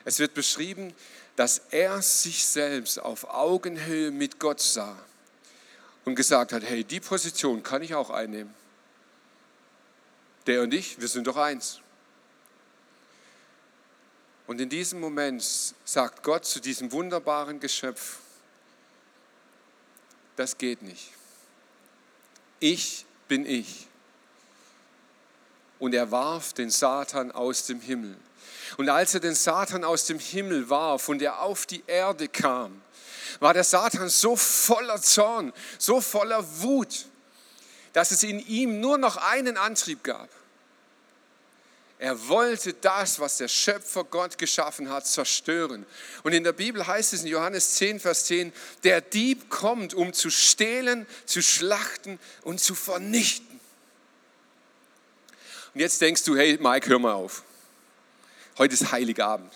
Es 0.05 0.19
wird 0.19 0.35
beschrieben, 0.35 0.93
dass 1.35 1.61
er 1.71 2.01
sich 2.03 2.45
selbst 2.45 2.99
auf 2.99 3.23
Augenhöhe 3.25 4.11
mit 4.11 4.39
Gott 4.39 4.61
sah 4.61 4.95
und 6.07 6.15
gesagt 6.15 6.53
hat, 6.53 6.63
hey, 6.63 6.85
die 6.85 7.01
Position 7.01 7.61
kann 7.61 7.81
ich 7.81 7.93
auch 7.93 8.09
einnehmen. 8.09 8.53
Der 10.45 10.61
und 10.61 10.73
ich, 10.73 11.01
wir 11.01 11.09
sind 11.09 11.27
doch 11.27 11.35
eins. 11.35 11.81
Und 14.47 14.61
in 14.61 14.69
diesem 14.69 15.01
Moment 15.01 15.43
sagt 15.83 16.23
Gott 16.23 16.45
zu 16.45 16.61
diesem 16.61 16.93
wunderbaren 16.93 17.59
Geschöpf, 17.59 18.19
das 20.37 20.57
geht 20.57 20.81
nicht. 20.81 21.11
Ich 22.61 23.05
bin 23.27 23.45
ich. 23.45 23.87
Und 25.77 25.93
er 25.93 26.09
warf 26.09 26.53
den 26.53 26.69
Satan 26.69 27.33
aus 27.33 27.65
dem 27.65 27.81
Himmel. 27.81 28.15
Und 28.77 28.87
als 28.87 29.13
er 29.13 29.19
den 29.19 29.35
Satan 29.35 29.83
aus 29.83 30.05
dem 30.05 30.19
Himmel 30.19 30.69
warf 30.69 31.09
und 31.09 31.21
er 31.21 31.41
auf 31.41 31.65
die 31.65 31.83
Erde 31.85 32.29
kam, 32.29 32.81
war 33.39 33.53
der 33.53 33.63
Satan 33.63 34.09
so 34.09 34.35
voller 34.35 35.01
Zorn, 35.01 35.53
so 35.77 36.01
voller 36.01 36.43
Wut, 36.61 37.05
dass 37.93 38.11
es 38.11 38.23
in 38.23 38.39
ihm 38.39 38.79
nur 38.79 38.97
noch 38.97 39.17
einen 39.17 39.57
Antrieb 39.57 40.03
gab. 40.03 40.29
Er 41.99 42.27
wollte 42.27 42.73
das, 42.73 43.19
was 43.19 43.37
der 43.37 43.47
Schöpfer 43.47 44.03
Gott 44.03 44.37
geschaffen 44.37 44.89
hat, 44.89 45.07
zerstören. 45.07 45.83
Und 46.21 46.33
in 46.33 46.43
der 46.43 46.51
Bibel 46.53 46.85
heißt 46.85 47.13
es 47.13 47.23
in 47.23 47.27
Johannes 47.27 47.73
10, 47.75 47.99
Vers 47.99 48.25
10, 48.25 48.53
der 48.83 49.01
Dieb 49.01 49.49
kommt, 49.49 49.95
um 49.95 50.13
zu 50.13 50.29
stehlen, 50.29 51.07
zu 51.25 51.41
schlachten 51.41 52.19
und 52.43 52.59
zu 52.59 52.75
vernichten. 52.75 53.59
Und 55.73 55.81
jetzt 55.81 55.99
denkst 55.99 56.23
du, 56.23 56.35
hey 56.35 56.59
Mike, 56.61 56.87
hör 56.87 56.99
mal 56.99 57.13
auf. 57.13 57.43
Heute 58.59 58.75
ist 58.75 58.91
Heiligabend. 58.91 59.53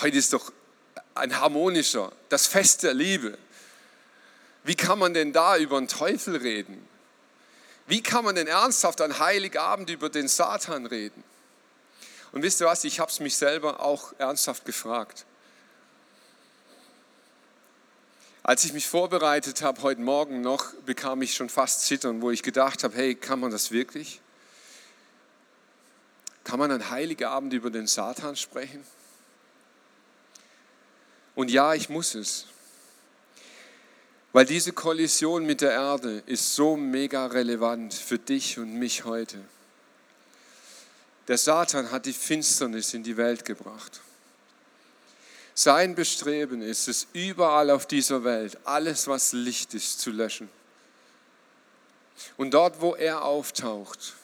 Heute 0.00 0.16
ist 0.16 0.32
doch 0.32 0.52
ein 1.20 1.38
harmonischer, 1.40 2.12
das 2.28 2.46
Fest 2.46 2.82
der 2.82 2.94
Liebe. 2.94 3.38
Wie 4.64 4.74
kann 4.74 4.98
man 4.98 5.14
denn 5.14 5.32
da 5.32 5.56
über 5.56 5.78
den 5.78 5.88
Teufel 5.88 6.36
reden? 6.36 6.86
Wie 7.86 8.02
kann 8.02 8.24
man 8.24 8.34
denn 8.34 8.46
ernsthaft 8.46 9.00
an 9.00 9.18
Heiligabend 9.18 9.90
über 9.90 10.08
den 10.08 10.28
Satan 10.28 10.86
reden? 10.86 11.24
Und 12.32 12.42
wisst 12.42 12.60
ihr 12.60 12.66
was, 12.66 12.84
ich 12.84 13.00
habe 13.00 13.10
es 13.10 13.20
mich 13.20 13.36
selber 13.36 13.80
auch 13.80 14.12
ernsthaft 14.18 14.64
gefragt. 14.64 15.24
Als 18.42 18.64
ich 18.64 18.72
mich 18.72 18.86
vorbereitet 18.86 19.62
habe, 19.62 19.82
heute 19.82 20.00
Morgen 20.00 20.40
noch, 20.40 20.72
bekam 20.86 21.20
ich 21.22 21.34
schon 21.34 21.48
fast 21.48 21.82
Zittern, 21.82 22.22
wo 22.22 22.30
ich 22.30 22.42
gedacht 22.42 22.84
habe, 22.84 22.96
hey, 22.96 23.14
kann 23.14 23.40
man 23.40 23.50
das 23.50 23.70
wirklich? 23.70 24.20
Kann 26.44 26.58
man 26.58 26.70
an 26.70 26.90
Heiligabend 26.90 27.52
über 27.52 27.70
den 27.70 27.86
Satan 27.86 28.36
sprechen? 28.36 28.84
Und 31.34 31.50
ja, 31.50 31.74
ich 31.74 31.88
muss 31.88 32.14
es. 32.14 32.46
Weil 34.32 34.46
diese 34.46 34.72
Kollision 34.72 35.44
mit 35.44 35.60
der 35.60 35.72
Erde 35.72 36.22
ist 36.26 36.54
so 36.54 36.76
mega 36.76 37.26
relevant 37.26 37.94
für 37.94 38.18
dich 38.18 38.58
und 38.58 38.74
mich 38.74 39.04
heute. 39.04 39.40
Der 41.28 41.38
Satan 41.38 41.90
hat 41.90 42.06
die 42.06 42.12
Finsternis 42.12 42.94
in 42.94 43.02
die 43.02 43.16
Welt 43.16 43.44
gebracht. 43.44 44.00
Sein 45.54 45.94
Bestreben 45.94 46.62
ist 46.62 46.88
es, 46.88 47.06
überall 47.12 47.70
auf 47.70 47.86
dieser 47.86 48.24
Welt 48.24 48.58
alles, 48.64 49.08
was 49.08 49.32
Licht 49.32 49.74
ist, 49.74 50.00
zu 50.00 50.10
löschen. 50.10 50.48
Und 52.36 52.52
dort, 52.52 52.80
wo 52.80 52.94
er 52.94 53.22
auftaucht, 53.24 54.14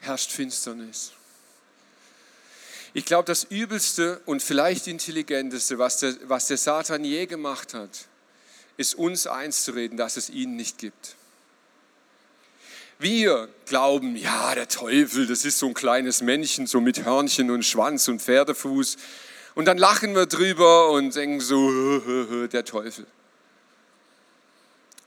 herrscht 0.00 0.30
Finsternis. 0.30 1.12
Ich 2.96 3.04
glaube, 3.04 3.26
das 3.26 3.42
Übelste 3.42 4.20
und 4.24 4.40
vielleicht 4.40 4.86
Intelligenteste, 4.86 5.78
was 5.78 5.98
der, 5.98 6.14
was 6.28 6.46
der 6.46 6.56
Satan 6.56 7.02
je 7.04 7.26
gemacht 7.26 7.74
hat, 7.74 8.06
ist 8.76 8.94
uns 8.94 9.26
einzureden, 9.26 9.96
dass 9.98 10.16
es 10.16 10.30
ihn 10.30 10.54
nicht 10.54 10.78
gibt. 10.78 11.16
Wir 13.00 13.48
glauben, 13.66 14.14
ja, 14.14 14.54
der 14.54 14.68
Teufel, 14.68 15.26
das 15.26 15.44
ist 15.44 15.58
so 15.58 15.66
ein 15.66 15.74
kleines 15.74 16.22
Männchen, 16.22 16.68
so 16.68 16.80
mit 16.80 17.04
Hörnchen 17.04 17.50
und 17.50 17.64
Schwanz 17.64 18.06
und 18.06 18.22
Pferdefuß. 18.22 18.96
Und 19.56 19.64
dann 19.64 19.76
lachen 19.76 20.14
wir 20.14 20.26
drüber 20.26 20.90
und 20.90 21.16
denken 21.16 21.40
so, 21.40 22.46
der 22.46 22.64
Teufel. 22.64 23.06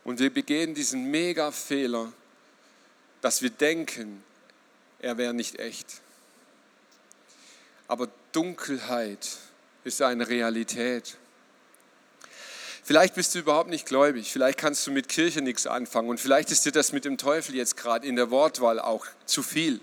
Und 0.04 0.20
wir 0.20 0.34
begehen 0.34 0.74
diesen 0.74 1.10
Mega-Fehler, 1.10 2.12
dass 3.22 3.42
wir 3.42 3.50
denken, 3.50 4.24
er 5.00 5.18
wäre 5.18 5.34
nicht 5.34 5.60
echt. 5.60 6.02
Aber 7.88 8.10
Dunkelheit 8.32 9.28
ist 9.84 10.02
eine 10.02 10.28
Realität. 10.28 11.18
Vielleicht 12.84 13.16
bist 13.16 13.36
du 13.36 13.40
überhaupt 13.40 13.70
nicht 13.70 13.86
gläubig, 13.86 14.32
vielleicht 14.32 14.58
kannst 14.58 14.88
du 14.88 14.92
mit 14.92 15.10
Kirche 15.10 15.42
nichts 15.42 15.68
anfangen 15.68 16.10
und 16.10 16.20
vielleicht 16.20 16.52
ist 16.52 16.66
dir 16.66 16.72
das 16.72 16.94
mit 16.94 17.04
dem 17.04 17.18
Teufel 17.18 17.54
jetzt 17.54 17.76
gerade 17.76 18.08
in 18.08 18.16
der 18.16 18.32
Wortwahl 18.32 18.80
auch 18.80 19.06
zu 19.26 19.44
viel. 19.44 19.82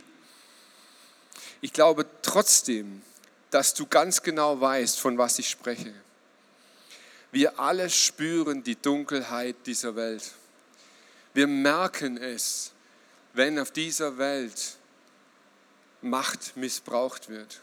Ich 1.61 1.73
glaube 1.73 2.07
trotzdem, 2.23 3.03
dass 3.51 3.75
du 3.75 3.87
ganz 3.87 4.23
genau 4.23 4.61
weißt, 4.61 4.99
von 4.99 5.19
was 5.19 5.39
ich 5.39 5.51
spreche. 5.51 5.93
Wir 7.31 7.59
alle 7.59 7.91
spüren 7.91 8.63
die 8.63 8.77
Dunkelheit 8.77 9.57
dieser 9.67 9.97
Welt. 9.97 10.33
Wir 11.35 11.47
merken 11.47 12.17
es, 12.17 12.73
wenn 13.33 13.59
auf 13.59 13.71
dieser 13.71 14.19
Welt 14.19 14.77
Macht 16.01 16.57
missbraucht 16.57 17.29
wird. 17.29 17.61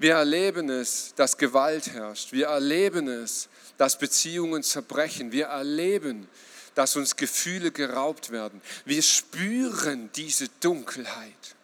Wir 0.00 0.14
erleben 0.14 0.70
es, 0.70 1.12
dass 1.14 1.36
Gewalt 1.36 1.88
herrscht. 1.88 2.32
Wir 2.32 2.46
erleben 2.46 3.06
es, 3.06 3.50
dass 3.76 3.98
Beziehungen 3.98 4.62
zerbrechen. 4.62 5.30
Wir 5.30 5.48
erleben, 5.48 6.26
dass 6.74 6.96
uns 6.96 7.16
Gefühle 7.16 7.70
geraubt 7.70 8.30
werden. 8.30 8.62
Wir 8.86 9.02
spüren 9.02 10.10
diese 10.16 10.48
Dunkelheit. 10.60 11.54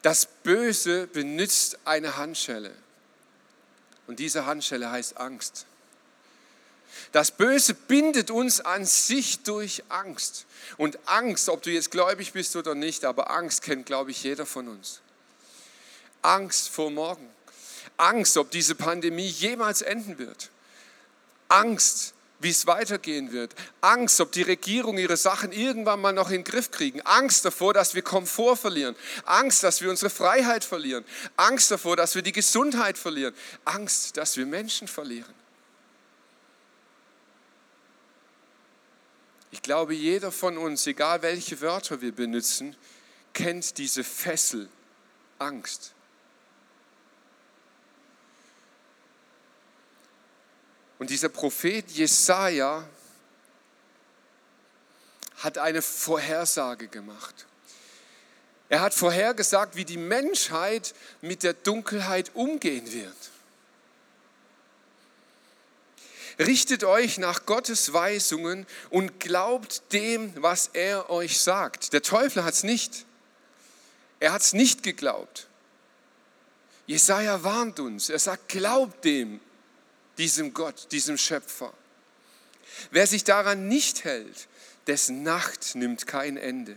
Das 0.00 0.24
Böse 0.24 1.08
benutzt 1.08 1.78
eine 1.84 2.16
Handschelle. 2.16 2.74
Und 4.06 4.20
diese 4.20 4.46
Handschelle 4.46 4.90
heißt 4.90 5.18
Angst. 5.18 5.66
Das 7.12 7.30
Böse 7.30 7.74
bindet 7.74 8.30
uns 8.30 8.62
an 8.62 8.86
sich 8.86 9.42
durch 9.42 9.84
Angst. 9.90 10.46
Und 10.78 10.98
Angst, 11.04 11.50
ob 11.50 11.62
du 11.62 11.70
jetzt 11.70 11.90
gläubig 11.90 12.32
bist 12.32 12.56
oder 12.56 12.74
nicht, 12.74 13.04
aber 13.04 13.30
Angst 13.30 13.60
kennt, 13.60 13.84
glaube 13.84 14.10
ich, 14.10 14.22
jeder 14.22 14.46
von 14.46 14.68
uns. 14.68 15.02
Angst 16.24 16.70
vor 16.70 16.90
morgen. 16.90 17.28
Angst, 17.96 18.36
ob 18.36 18.50
diese 18.50 18.74
Pandemie 18.74 19.26
jemals 19.26 19.82
enden 19.82 20.18
wird. 20.18 20.50
Angst, 21.48 22.14
wie 22.40 22.50
es 22.50 22.66
weitergehen 22.66 23.32
wird. 23.32 23.54
Angst, 23.80 24.20
ob 24.20 24.32
die 24.32 24.42
Regierung 24.42 24.98
ihre 24.98 25.16
Sachen 25.16 25.52
irgendwann 25.52 26.00
mal 26.00 26.12
noch 26.12 26.30
in 26.30 26.42
den 26.42 26.44
Griff 26.44 26.70
kriegen. 26.70 27.00
Angst 27.02 27.44
davor, 27.44 27.72
dass 27.72 27.94
wir 27.94 28.02
Komfort 28.02 28.56
verlieren. 28.56 28.96
Angst, 29.24 29.62
dass 29.62 29.80
wir 29.80 29.90
unsere 29.90 30.10
Freiheit 30.10 30.64
verlieren. 30.64 31.04
Angst 31.36 31.70
davor, 31.70 31.96
dass 31.96 32.14
wir 32.14 32.22
die 32.22 32.32
Gesundheit 32.32 32.98
verlieren. 32.98 33.34
Angst, 33.64 34.16
dass 34.16 34.36
wir 34.36 34.46
Menschen 34.46 34.88
verlieren. 34.88 35.32
Ich 39.50 39.62
glaube, 39.62 39.94
jeder 39.94 40.32
von 40.32 40.58
uns, 40.58 40.86
egal 40.86 41.22
welche 41.22 41.60
Wörter 41.60 42.00
wir 42.00 42.12
benutzen, 42.12 42.74
kennt 43.32 43.78
diese 43.78 44.02
Fessel 44.02 44.68
Angst. 45.38 45.94
Und 50.98 51.10
dieser 51.10 51.28
Prophet 51.28 51.90
Jesaja 51.90 52.86
hat 55.38 55.58
eine 55.58 55.82
Vorhersage 55.82 56.88
gemacht. 56.88 57.46
Er 58.68 58.80
hat 58.80 58.94
vorhergesagt, 58.94 59.76
wie 59.76 59.84
die 59.84 59.98
Menschheit 59.98 60.94
mit 61.20 61.42
der 61.42 61.52
Dunkelheit 61.52 62.30
umgehen 62.34 62.90
wird. 62.92 63.16
Richtet 66.38 66.82
euch 66.82 67.18
nach 67.18 67.46
Gottes 67.46 67.92
Weisungen 67.92 68.66
und 68.90 69.20
glaubt 69.20 69.92
dem, 69.92 70.32
was 70.42 70.70
er 70.72 71.10
euch 71.10 71.40
sagt. 71.40 71.92
Der 71.92 72.02
Teufel 72.02 72.44
hat 72.44 72.54
es 72.54 72.64
nicht. 72.64 73.04
Er 74.18 74.32
hat 74.32 74.42
es 74.42 74.52
nicht 74.52 74.82
geglaubt. 74.82 75.46
Jesaja 76.86 77.44
warnt 77.44 77.78
uns. 77.78 78.08
Er 78.08 78.18
sagt, 78.18 78.48
glaubt 78.48 79.04
dem, 79.04 79.40
diesem 80.18 80.54
Gott, 80.54 80.88
diesem 80.92 81.18
Schöpfer. 81.18 81.72
Wer 82.90 83.06
sich 83.06 83.24
daran 83.24 83.68
nicht 83.68 84.04
hält, 84.04 84.48
dessen 84.86 85.22
Nacht 85.22 85.74
nimmt 85.74 86.06
kein 86.06 86.36
Ende. 86.36 86.76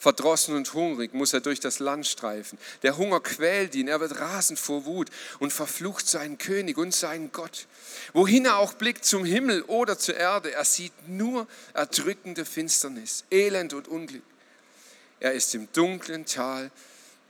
Verdrossen 0.00 0.56
und 0.56 0.72
hungrig 0.72 1.12
muss 1.12 1.34
er 1.34 1.42
durch 1.42 1.60
das 1.60 1.78
Land 1.78 2.06
streifen. 2.06 2.58
Der 2.82 2.96
Hunger 2.96 3.20
quält 3.20 3.74
ihn, 3.74 3.86
er 3.86 4.00
wird 4.00 4.18
rasend 4.18 4.58
vor 4.58 4.86
Wut 4.86 5.10
und 5.40 5.52
verflucht 5.52 6.08
seinen 6.08 6.38
König 6.38 6.78
und 6.78 6.94
seinen 6.94 7.32
Gott. 7.32 7.66
Wohin 8.14 8.46
er 8.46 8.56
auch 8.56 8.72
blickt, 8.72 9.04
zum 9.04 9.26
Himmel 9.26 9.60
oder 9.64 9.98
zur 9.98 10.16
Erde, 10.16 10.52
er 10.52 10.64
sieht 10.64 10.94
nur 11.06 11.46
erdrückende 11.74 12.46
Finsternis, 12.46 13.24
Elend 13.30 13.74
und 13.74 13.88
Unglück. 13.88 14.22
Er 15.20 15.34
ist 15.34 15.54
im 15.54 15.70
dunklen 15.74 16.24
Tal 16.24 16.70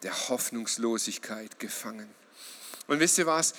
der 0.04 0.28
Hoffnungslosigkeit 0.28 1.58
gefangen. 1.58 2.08
Und 2.86 3.00
wisst 3.00 3.18
ihr 3.18 3.26
was? 3.26 3.52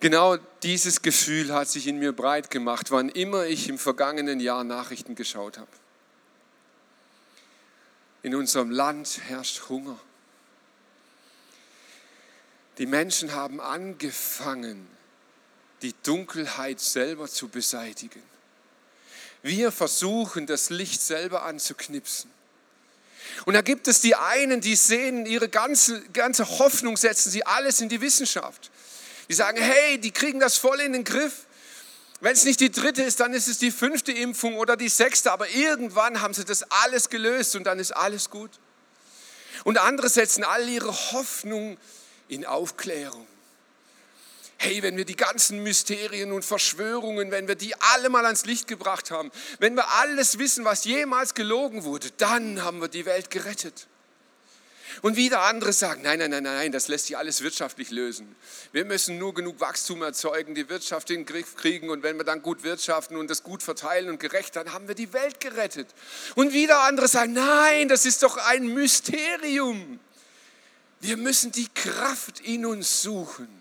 Genau 0.00 0.38
dieses 0.62 1.02
Gefühl 1.02 1.52
hat 1.52 1.68
sich 1.68 1.86
in 1.86 1.98
mir 1.98 2.12
breit 2.12 2.50
gemacht, 2.50 2.90
wann 2.90 3.10
immer 3.10 3.44
ich 3.44 3.68
im 3.68 3.78
vergangenen 3.78 4.40
Jahr 4.40 4.64
Nachrichten 4.64 5.14
geschaut 5.14 5.58
habe. 5.58 5.70
In 8.22 8.34
unserem 8.34 8.70
Land 8.70 9.20
herrscht 9.28 9.68
Hunger. 9.68 9.98
Die 12.78 12.86
Menschen 12.86 13.34
haben 13.34 13.60
angefangen, 13.60 14.88
die 15.82 15.94
Dunkelheit 16.02 16.80
selber 16.80 17.28
zu 17.28 17.48
beseitigen. 17.48 18.22
Wir 19.42 19.70
versuchen, 19.70 20.46
das 20.46 20.70
Licht 20.70 21.02
selber 21.02 21.42
anzuknipsen. 21.42 22.30
Und 23.44 23.54
da 23.54 23.60
gibt 23.60 23.86
es 23.86 24.00
die 24.00 24.14
einen, 24.14 24.62
die 24.62 24.76
sehen, 24.76 25.26
ihre 25.26 25.48
ganze, 25.48 26.02
ganze 26.08 26.48
Hoffnung 26.58 26.96
setzen 26.96 27.30
sie 27.30 27.44
alles 27.44 27.80
in 27.82 27.90
die 27.90 28.00
Wissenschaft. 28.00 28.70
Die 29.30 29.34
sagen, 29.34 29.62
hey, 29.62 29.96
die 29.96 30.10
kriegen 30.10 30.40
das 30.40 30.56
voll 30.56 30.80
in 30.80 30.92
den 30.92 31.04
Griff. 31.04 31.46
Wenn 32.20 32.32
es 32.32 32.44
nicht 32.44 32.58
die 32.58 32.72
dritte 32.72 33.04
ist, 33.04 33.20
dann 33.20 33.32
ist 33.32 33.46
es 33.46 33.58
die 33.58 33.70
fünfte 33.70 34.10
Impfung 34.10 34.56
oder 34.56 34.76
die 34.76 34.88
sechste, 34.88 35.30
aber 35.30 35.48
irgendwann 35.50 36.20
haben 36.20 36.34
sie 36.34 36.44
das 36.44 36.64
alles 36.64 37.10
gelöst 37.10 37.54
und 37.54 37.62
dann 37.62 37.78
ist 37.78 37.92
alles 37.92 38.28
gut. 38.28 38.50
Und 39.62 39.78
andere 39.78 40.08
setzen 40.08 40.42
all 40.42 40.68
ihre 40.68 40.92
Hoffnung 41.12 41.78
in 42.26 42.44
Aufklärung. 42.44 43.24
Hey, 44.56 44.82
wenn 44.82 44.96
wir 44.96 45.04
die 45.04 45.14
ganzen 45.14 45.62
Mysterien 45.62 46.32
und 46.32 46.44
Verschwörungen, 46.44 47.30
wenn 47.30 47.46
wir 47.46 47.54
die 47.54 47.76
alle 47.76 48.08
mal 48.08 48.26
ans 48.26 48.46
Licht 48.46 48.66
gebracht 48.66 49.12
haben, 49.12 49.30
wenn 49.60 49.76
wir 49.76 49.88
alles 50.00 50.40
wissen, 50.40 50.64
was 50.64 50.84
jemals 50.84 51.34
gelogen 51.34 51.84
wurde, 51.84 52.10
dann 52.16 52.64
haben 52.64 52.80
wir 52.80 52.88
die 52.88 53.06
Welt 53.06 53.30
gerettet. 53.30 53.86
Und 55.02 55.16
wieder 55.16 55.42
andere 55.42 55.72
sagen, 55.72 56.02
nein, 56.02 56.18
nein, 56.18 56.30
nein, 56.30 56.42
nein, 56.42 56.72
das 56.72 56.88
lässt 56.88 57.06
sich 57.06 57.16
alles 57.16 57.42
wirtschaftlich 57.42 57.90
lösen. 57.90 58.34
Wir 58.72 58.84
müssen 58.84 59.18
nur 59.18 59.34
genug 59.34 59.60
Wachstum 59.60 60.02
erzeugen, 60.02 60.54
die 60.54 60.68
Wirtschaft 60.68 61.10
in 61.10 61.20
den 61.20 61.26
Griff 61.26 61.56
kriegen 61.56 61.90
und 61.90 62.02
wenn 62.02 62.16
wir 62.16 62.24
dann 62.24 62.42
gut 62.42 62.62
wirtschaften 62.62 63.16
und 63.16 63.30
das 63.30 63.42
gut 63.42 63.62
verteilen 63.62 64.08
und 64.08 64.20
gerecht, 64.20 64.56
dann 64.56 64.72
haben 64.72 64.88
wir 64.88 64.94
die 64.94 65.12
Welt 65.12 65.40
gerettet. 65.40 65.88
Und 66.34 66.52
wieder 66.52 66.82
andere 66.82 67.08
sagen, 67.08 67.32
nein, 67.32 67.88
das 67.88 68.04
ist 68.04 68.22
doch 68.22 68.36
ein 68.36 68.66
Mysterium. 68.74 70.00
Wir 71.00 71.16
müssen 71.16 71.50
die 71.52 71.68
Kraft 71.68 72.40
in 72.40 72.66
uns 72.66 73.02
suchen. 73.02 73.60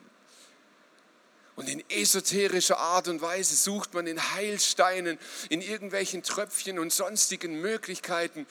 Und 1.55 1.67
in 1.67 1.83
esoterischer 1.89 2.77
Art 2.77 3.09
und 3.09 3.21
Weise 3.21 3.53
sucht 3.53 3.93
man 3.93 4.07
in 4.07 4.33
Heilsteinen, 4.33 5.19
in 5.49 5.59
irgendwelchen 5.61 6.23
Tröpfchen 6.23 6.79
und 6.79 6.93
sonstigen 6.93 7.59
Möglichkeiten, 7.59 8.47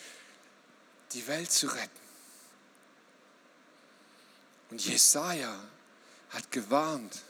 die 1.13 1.27
Welt 1.27 1.51
zu 1.51 1.69
retten. 1.69 2.08
Und 4.71 4.85
Jesaja 4.85 5.55
hat 6.31 6.51
gewarnt. 6.51 7.23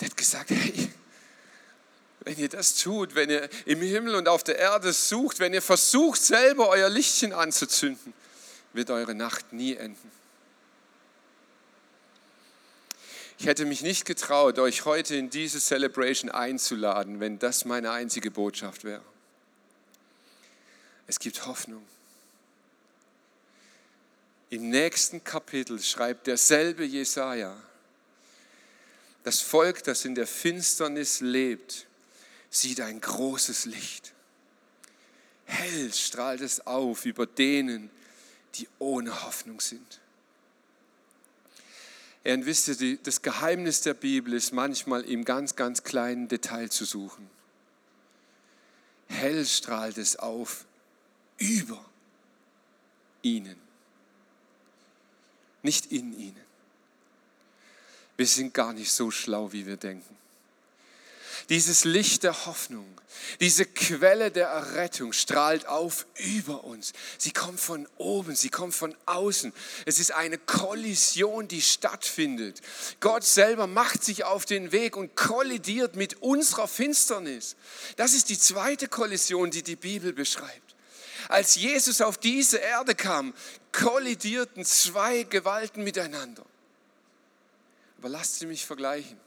Der 0.00 0.08
hat 0.08 0.16
gesagt: 0.16 0.50
Hey, 0.50 0.92
wenn 2.20 2.38
ihr 2.38 2.48
das 2.48 2.76
tut, 2.76 3.14
wenn 3.14 3.30
ihr 3.30 3.48
im 3.66 3.80
Himmel 3.80 4.14
und 4.14 4.28
auf 4.28 4.44
der 4.44 4.58
Erde 4.58 4.92
sucht, 4.92 5.38
wenn 5.38 5.52
ihr 5.52 5.62
versucht, 5.62 6.20
selber 6.20 6.68
euer 6.68 6.88
Lichtchen 6.88 7.32
anzuzünden, 7.32 8.12
wird 8.72 8.90
eure 8.90 9.14
Nacht 9.14 9.52
nie 9.52 9.74
enden. 9.74 10.10
Ich 13.38 13.46
hätte 13.46 13.64
mich 13.64 13.82
nicht 13.82 14.04
getraut, 14.04 14.60
euch 14.60 14.84
heute 14.84 15.16
in 15.16 15.28
diese 15.28 15.60
Celebration 15.60 16.30
einzuladen, 16.30 17.18
wenn 17.18 17.40
das 17.40 17.64
meine 17.64 17.90
einzige 17.90 18.30
Botschaft 18.30 18.84
wäre. 18.84 19.02
Es 21.08 21.18
gibt 21.18 21.44
Hoffnung. 21.46 21.84
Im 24.52 24.68
nächsten 24.68 25.24
Kapitel 25.24 25.80
schreibt 25.82 26.26
derselbe 26.26 26.84
Jesaja, 26.84 27.56
das 29.24 29.40
Volk, 29.40 29.82
das 29.84 30.04
in 30.04 30.14
der 30.14 30.26
Finsternis 30.26 31.20
lebt, 31.20 31.86
sieht 32.50 32.82
ein 32.82 33.00
großes 33.00 33.64
Licht. 33.64 34.12
Hell 35.46 35.90
strahlt 35.94 36.42
es 36.42 36.66
auf 36.66 37.06
über 37.06 37.24
denen, 37.24 37.88
die 38.56 38.68
ohne 38.78 39.24
Hoffnung 39.24 39.58
sind. 39.58 40.00
Er 42.22 42.44
wisst 42.44 42.68
ihr, 42.78 42.98
das 42.98 43.22
Geheimnis 43.22 43.80
der 43.80 43.94
Bibel 43.94 44.34
ist 44.34 44.52
manchmal 44.52 45.00
im 45.04 45.24
ganz, 45.24 45.56
ganz 45.56 45.82
kleinen 45.82 46.28
Detail 46.28 46.68
zu 46.68 46.84
suchen. 46.84 47.26
Hell 49.08 49.46
strahlt 49.46 49.96
es 49.96 50.16
auf 50.16 50.66
über 51.38 51.82
ihnen 53.22 53.71
nicht 55.62 55.86
in 55.86 56.12
ihnen. 56.18 56.40
Wir 58.16 58.26
sind 58.26 58.54
gar 58.54 58.72
nicht 58.72 58.92
so 58.92 59.10
schlau, 59.10 59.52
wie 59.52 59.66
wir 59.66 59.76
denken. 59.76 60.16
Dieses 61.48 61.84
Licht 61.84 62.22
der 62.22 62.46
Hoffnung, 62.46 62.86
diese 63.40 63.66
Quelle 63.66 64.30
der 64.30 64.48
Errettung 64.48 65.12
strahlt 65.12 65.66
auf 65.66 66.06
über 66.16 66.64
uns. 66.64 66.92
Sie 67.18 67.32
kommt 67.32 67.58
von 67.58 67.88
oben, 67.98 68.36
sie 68.36 68.48
kommt 68.48 68.74
von 68.74 68.94
außen. 69.06 69.52
Es 69.86 69.98
ist 69.98 70.12
eine 70.12 70.38
Kollision, 70.38 71.48
die 71.48 71.62
stattfindet. 71.62 72.60
Gott 73.00 73.24
selber 73.24 73.66
macht 73.66 74.04
sich 74.04 74.24
auf 74.24 74.44
den 74.44 74.72
Weg 74.72 74.96
und 74.96 75.16
kollidiert 75.16 75.96
mit 75.96 76.22
unserer 76.22 76.68
Finsternis. 76.68 77.56
Das 77.96 78.14
ist 78.14 78.28
die 78.28 78.38
zweite 78.38 78.88
Kollision, 78.88 79.50
die 79.50 79.62
die 79.62 79.76
Bibel 79.76 80.12
beschreibt. 80.12 80.71
Als 81.28 81.54
Jesus 81.54 82.00
auf 82.00 82.18
diese 82.18 82.58
Erde 82.58 82.94
kam, 82.94 83.34
kollidierten 83.72 84.64
zwei 84.64 85.22
Gewalten 85.24 85.84
miteinander. 85.84 86.44
Aber 87.98 88.08
lasst 88.08 88.38
sie 88.38 88.46
mich 88.46 88.66
vergleichen. 88.66 89.20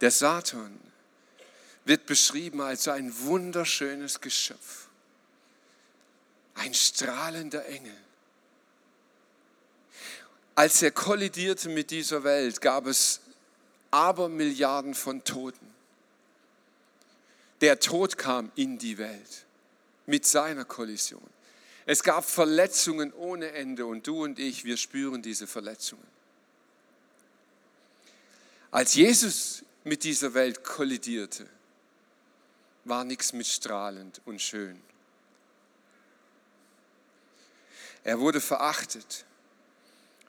Der 0.00 0.10
Satan 0.10 0.78
wird 1.84 2.06
beschrieben 2.06 2.60
als 2.60 2.86
ein 2.88 3.12
wunderschönes 3.20 4.20
Geschöpf. 4.20 4.88
Ein 6.54 6.74
strahlender 6.74 7.64
Engel. 7.66 7.96
Als 10.54 10.82
er 10.82 10.90
kollidierte 10.90 11.68
mit 11.68 11.90
dieser 11.90 12.24
Welt, 12.24 12.60
gab 12.60 12.86
es 12.86 13.20
aber 13.90 14.28
Milliarden 14.28 14.94
von 14.94 15.22
Toten. 15.24 15.77
Der 17.60 17.80
Tod 17.80 18.16
kam 18.18 18.52
in 18.54 18.78
die 18.78 18.98
Welt 18.98 19.46
mit 20.06 20.24
seiner 20.24 20.64
Kollision. 20.64 21.28
Es 21.86 22.02
gab 22.02 22.24
Verletzungen 22.24 23.12
ohne 23.12 23.52
Ende 23.52 23.86
und 23.86 24.06
du 24.06 24.22
und 24.24 24.38
ich, 24.38 24.64
wir 24.64 24.76
spüren 24.76 25.22
diese 25.22 25.46
Verletzungen. 25.46 26.06
Als 28.70 28.94
Jesus 28.94 29.64
mit 29.84 30.04
dieser 30.04 30.34
Welt 30.34 30.62
kollidierte, 30.62 31.48
war 32.84 33.04
nichts 33.04 33.32
mit 33.32 33.46
strahlend 33.46 34.20
und 34.24 34.40
schön. 34.40 34.80
Er 38.04 38.20
wurde 38.20 38.40
verachtet, 38.40 39.24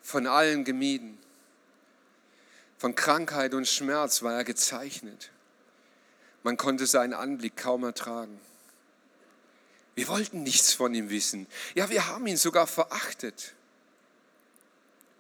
von 0.02 0.28
allen 0.28 0.64
gemieden. 0.64 1.18
Von 2.78 2.96
Krankheit 2.96 3.54
und 3.54 3.68
Schmerz 3.68 4.24
war 4.24 4.34
er 4.34 4.44
gezeichnet. 4.44 5.32
Man 6.44 6.58
konnte 6.58 6.88
seinen 6.88 7.14
Anblick 7.14 7.58
kaum 7.58 7.84
ertragen. 7.84 8.40
Wir 9.96 10.08
wollten 10.08 10.44
nichts 10.44 10.74
von 10.74 10.94
ihm 10.94 11.10
wissen. 11.10 11.48
Ja, 11.76 11.90
wir 11.90 12.08
haben 12.08 12.26
ihn 12.28 12.38
sogar 12.38 12.68
verachtet. 12.68 13.54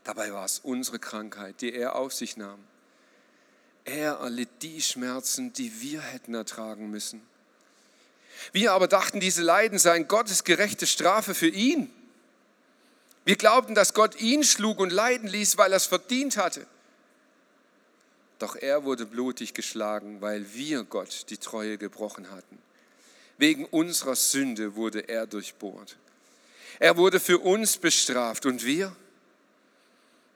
Dabei 0.05 0.31
war 0.31 0.45
es 0.45 0.59
unsere 0.59 0.99
Krankheit, 0.99 1.61
die 1.61 1.73
er 1.73 1.95
auf 1.95 2.13
sich 2.13 2.37
nahm. 2.37 2.63
Er 3.83 4.13
erlitt 4.13 4.49
die 4.61 4.81
Schmerzen, 4.81 5.51
die 5.51 5.81
wir 5.81 6.01
hätten 6.01 6.33
ertragen 6.33 6.89
müssen. 6.89 7.21
Wir 8.51 8.71
aber 8.71 8.87
dachten, 8.87 9.19
diese 9.19 9.41
Leiden 9.41 9.79
seien 9.79 10.07
Gottes 10.07 10.43
gerechte 10.43 10.87
Strafe 10.87 11.35
für 11.35 11.49
ihn. 11.49 11.93
Wir 13.25 13.35
glaubten, 13.35 13.75
dass 13.75 13.93
Gott 13.93 14.19
ihn 14.19 14.43
schlug 14.43 14.79
und 14.79 14.91
leiden 14.91 15.27
ließ, 15.27 15.57
weil 15.57 15.73
er 15.73 15.77
es 15.77 15.87
verdient 15.87 16.37
hatte. 16.37 16.65
Doch 18.39 18.55
er 18.55 18.85
wurde 18.85 19.05
blutig 19.05 19.53
geschlagen, 19.53 20.21
weil 20.21 20.53
wir 20.53 20.83
Gott 20.85 21.29
die 21.29 21.37
Treue 21.37 21.77
gebrochen 21.77 22.31
hatten. 22.31 22.57
Wegen 23.37 23.65
unserer 23.65 24.15
Sünde 24.15 24.75
wurde 24.75 25.07
er 25.07 25.27
durchbohrt. 25.27 25.97
Er 26.79 26.95
wurde 26.95 27.19
für 27.19 27.39
uns 27.39 27.77
bestraft 27.77 28.45
und 28.45 28.65
wir, 28.65 28.95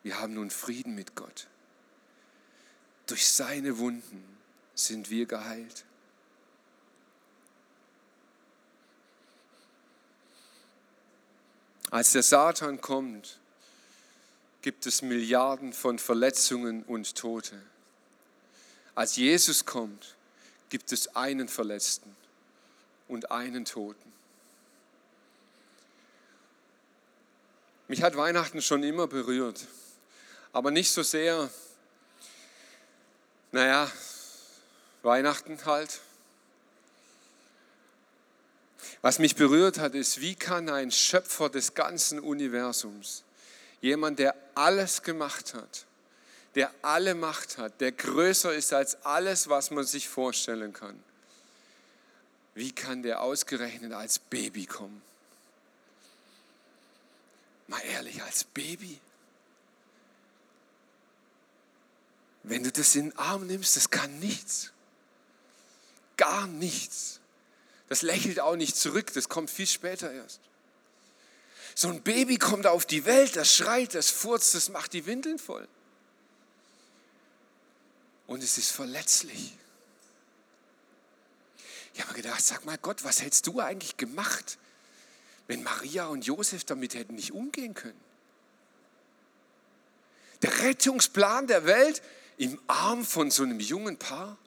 wir 0.03 0.19
haben 0.19 0.33
nun 0.33 0.51
Frieden 0.51 0.95
mit 0.95 1.15
Gott. 1.15 1.47
Durch 3.07 3.25
seine 3.27 3.77
Wunden 3.77 4.23
sind 4.75 5.09
wir 5.09 5.25
geheilt. 5.25 5.85
Als 11.89 12.11
der 12.11 12.23
Satan 12.23 12.81
kommt, 12.81 13.39
gibt 14.61 14.85
es 14.87 15.01
Milliarden 15.01 15.73
von 15.73 15.99
Verletzungen 15.99 16.83
und 16.83 17.15
Tote. 17.15 17.61
Als 18.95 19.15
Jesus 19.15 19.65
kommt, 19.65 20.15
gibt 20.69 20.91
es 20.91 21.15
einen 21.15 21.47
Verletzten 21.47 22.15
und 23.07 23.31
einen 23.31 23.65
Toten. 23.65 24.13
Mich 27.87 28.01
hat 28.01 28.15
Weihnachten 28.15 28.61
schon 28.61 28.83
immer 28.83 29.07
berührt, 29.07 29.67
aber 30.51 30.71
nicht 30.71 30.91
so 30.91 31.03
sehr, 31.03 31.49
naja, 33.51 33.91
Weihnachten 35.01 35.63
halt. 35.65 35.99
Was 39.01 39.19
mich 39.19 39.35
berührt 39.35 39.79
hat, 39.79 39.95
ist, 39.95 40.21
wie 40.21 40.35
kann 40.35 40.69
ein 40.69 40.91
Schöpfer 40.91 41.49
des 41.49 41.73
ganzen 41.73 42.19
Universums, 42.19 43.23
jemand, 43.81 44.17
der 44.17 44.33
alles 44.55 45.03
gemacht 45.03 45.53
hat, 45.53 45.85
der 46.55 46.71
alle 46.83 47.15
Macht 47.15 47.57
hat, 47.57 47.81
der 47.81 47.91
größer 47.91 48.53
ist 48.53 48.73
als 48.73 49.03
alles, 49.05 49.49
was 49.49 49.71
man 49.71 49.85
sich 49.85 50.07
vorstellen 50.07 50.73
kann. 50.73 51.01
Wie 52.53 52.71
kann 52.71 53.01
der 53.01 53.21
ausgerechnet 53.21 53.93
als 53.93 54.19
Baby 54.19 54.65
kommen? 54.67 55.01
Mal 57.67 57.81
ehrlich, 57.85 58.21
als 58.21 58.43
Baby? 58.43 58.99
Wenn 62.43 62.63
du 62.63 62.71
das 62.71 62.93
in 62.95 63.09
den 63.09 63.17
Arm 63.17 63.47
nimmst, 63.47 63.75
das 63.75 63.89
kann 63.89 64.19
nichts. 64.19 64.71
Gar 66.17 66.45
nichts. 66.45 67.19
Das 67.89 68.03
lächelt 68.03 68.39
auch 68.39 68.55
nicht 68.55 68.75
zurück, 68.75 69.11
das 69.13 69.29
kommt 69.29 69.49
viel 69.49 69.65
später 69.65 70.11
erst. 70.11 70.39
So 71.73 71.87
ein 71.87 72.03
Baby 72.03 72.37
kommt 72.37 72.67
auf 72.67 72.85
die 72.85 73.05
Welt, 73.05 73.35
das 73.35 73.51
schreit, 73.51 73.95
das 73.95 74.11
furzt, 74.11 74.53
das 74.53 74.69
macht 74.69 74.93
die 74.93 75.07
Windeln 75.07 75.39
voll 75.39 75.67
und 78.27 78.43
es 78.43 78.57
ist 78.57 78.71
verletzlich. 78.71 79.57
Ich 81.93 82.01
habe 82.01 82.11
mir 82.13 82.21
gedacht, 82.23 82.43
sag 82.43 82.65
mal 82.65 82.77
Gott, 82.77 83.03
was 83.03 83.21
hättest 83.21 83.47
du 83.47 83.59
eigentlich 83.59 83.97
gemacht, 83.97 84.57
wenn 85.47 85.61
Maria 85.63 86.07
und 86.07 86.25
Josef 86.25 86.63
damit 86.63 86.95
hätten 86.95 87.15
nicht 87.15 87.33
umgehen 87.33 87.73
können? 87.73 87.99
Der 90.41 90.59
Rettungsplan 90.59 91.47
der 91.47 91.65
Welt 91.65 92.01
im 92.37 92.59
Arm 92.67 93.05
von 93.05 93.29
so 93.31 93.43
einem 93.43 93.59
jungen 93.59 93.97
Paar, 93.97 94.37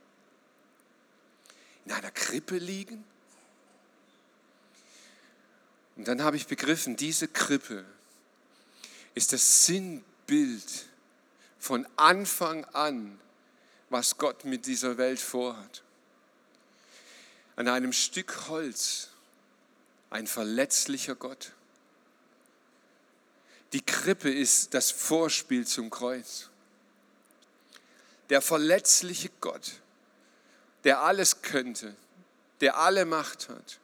in 1.84 1.92
einer 1.92 2.10
Krippe 2.10 2.58
liegen. 2.58 3.04
Und 5.94 6.08
dann 6.08 6.22
habe 6.22 6.36
ich 6.36 6.46
begriffen, 6.46 6.96
diese 6.96 7.28
Krippe 7.28 7.84
ist 9.14 9.32
das 9.32 9.64
Sinnbild 9.64 10.86
von 11.58 11.86
Anfang 11.96 12.64
an 12.66 13.18
was 13.90 14.18
Gott 14.18 14.44
mit 14.44 14.66
dieser 14.66 14.98
Welt 14.98 15.20
vorhat. 15.20 15.82
An 17.56 17.68
einem 17.68 17.92
Stück 17.92 18.48
Holz 18.48 19.10
ein 20.10 20.26
verletzlicher 20.26 21.14
Gott. 21.14 21.52
Die 23.72 23.84
Krippe 23.84 24.30
ist 24.30 24.74
das 24.74 24.90
Vorspiel 24.90 25.66
zum 25.66 25.90
Kreuz. 25.90 26.48
Der 28.30 28.40
verletzliche 28.40 29.30
Gott, 29.40 29.72
der 30.84 31.00
alles 31.00 31.42
könnte, 31.42 31.94
der 32.60 32.78
alle 32.78 33.04
Macht 33.04 33.48
hat, 33.48 33.78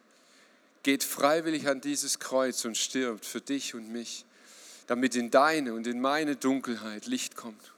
geht 0.83 1.03
freiwillig 1.03 1.67
an 1.67 1.79
dieses 1.79 2.19
Kreuz 2.19 2.65
und 2.65 2.77
stirbt 2.77 3.25
für 3.25 3.41
dich 3.41 3.73
und 3.73 3.89
mich, 3.89 4.25
damit 4.87 5.15
in 5.15 5.31
deine 5.31 5.73
und 5.73 5.87
in 5.87 6.01
meine 6.01 6.35
Dunkelheit 6.35 7.05
Licht 7.05 7.35
kommt. 7.35 7.72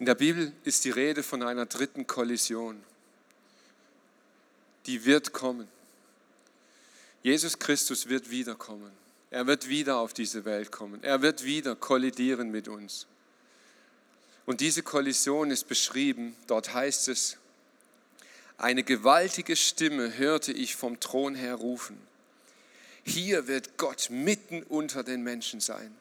In 0.00 0.06
der 0.06 0.14
Bibel 0.14 0.50
ist 0.64 0.86
die 0.86 0.90
Rede 0.90 1.22
von 1.22 1.42
einer 1.42 1.66
dritten 1.66 2.06
Kollision. 2.06 2.82
Die 4.86 5.04
wird 5.04 5.34
kommen. 5.34 5.68
Jesus 7.22 7.58
Christus 7.58 8.08
wird 8.08 8.30
wiederkommen. 8.30 8.90
Er 9.30 9.46
wird 9.46 9.68
wieder 9.68 9.98
auf 9.98 10.14
diese 10.14 10.46
Welt 10.46 10.72
kommen. 10.72 11.04
Er 11.04 11.20
wird 11.20 11.44
wieder 11.44 11.76
kollidieren 11.76 12.50
mit 12.50 12.66
uns. 12.66 13.06
Und 14.46 14.62
diese 14.62 14.82
Kollision 14.82 15.50
ist 15.50 15.68
beschrieben, 15.68 16.34
dort 16.46 16.72
heißt 16.72 17.08
es, 17.08 17.36
eine 18.56 18.82
gewaltige 18.82 19.54
Stimme 19.54 20.16
hörte 20.16 20.50
ich 20.50 20.76
vom 20.76 20.98
Thron 20.98 21.34
her 21.34 21.56
rufen. 21.56 21.98
Hier 23.04 23.48
wird 23.48 23.76
Gott 23.76 24.08
mitten 24.08 24.62
unter 24.62 25.04
den 25.04 25.22
Menschen 25.22 25.60
sein. 25.60 25.94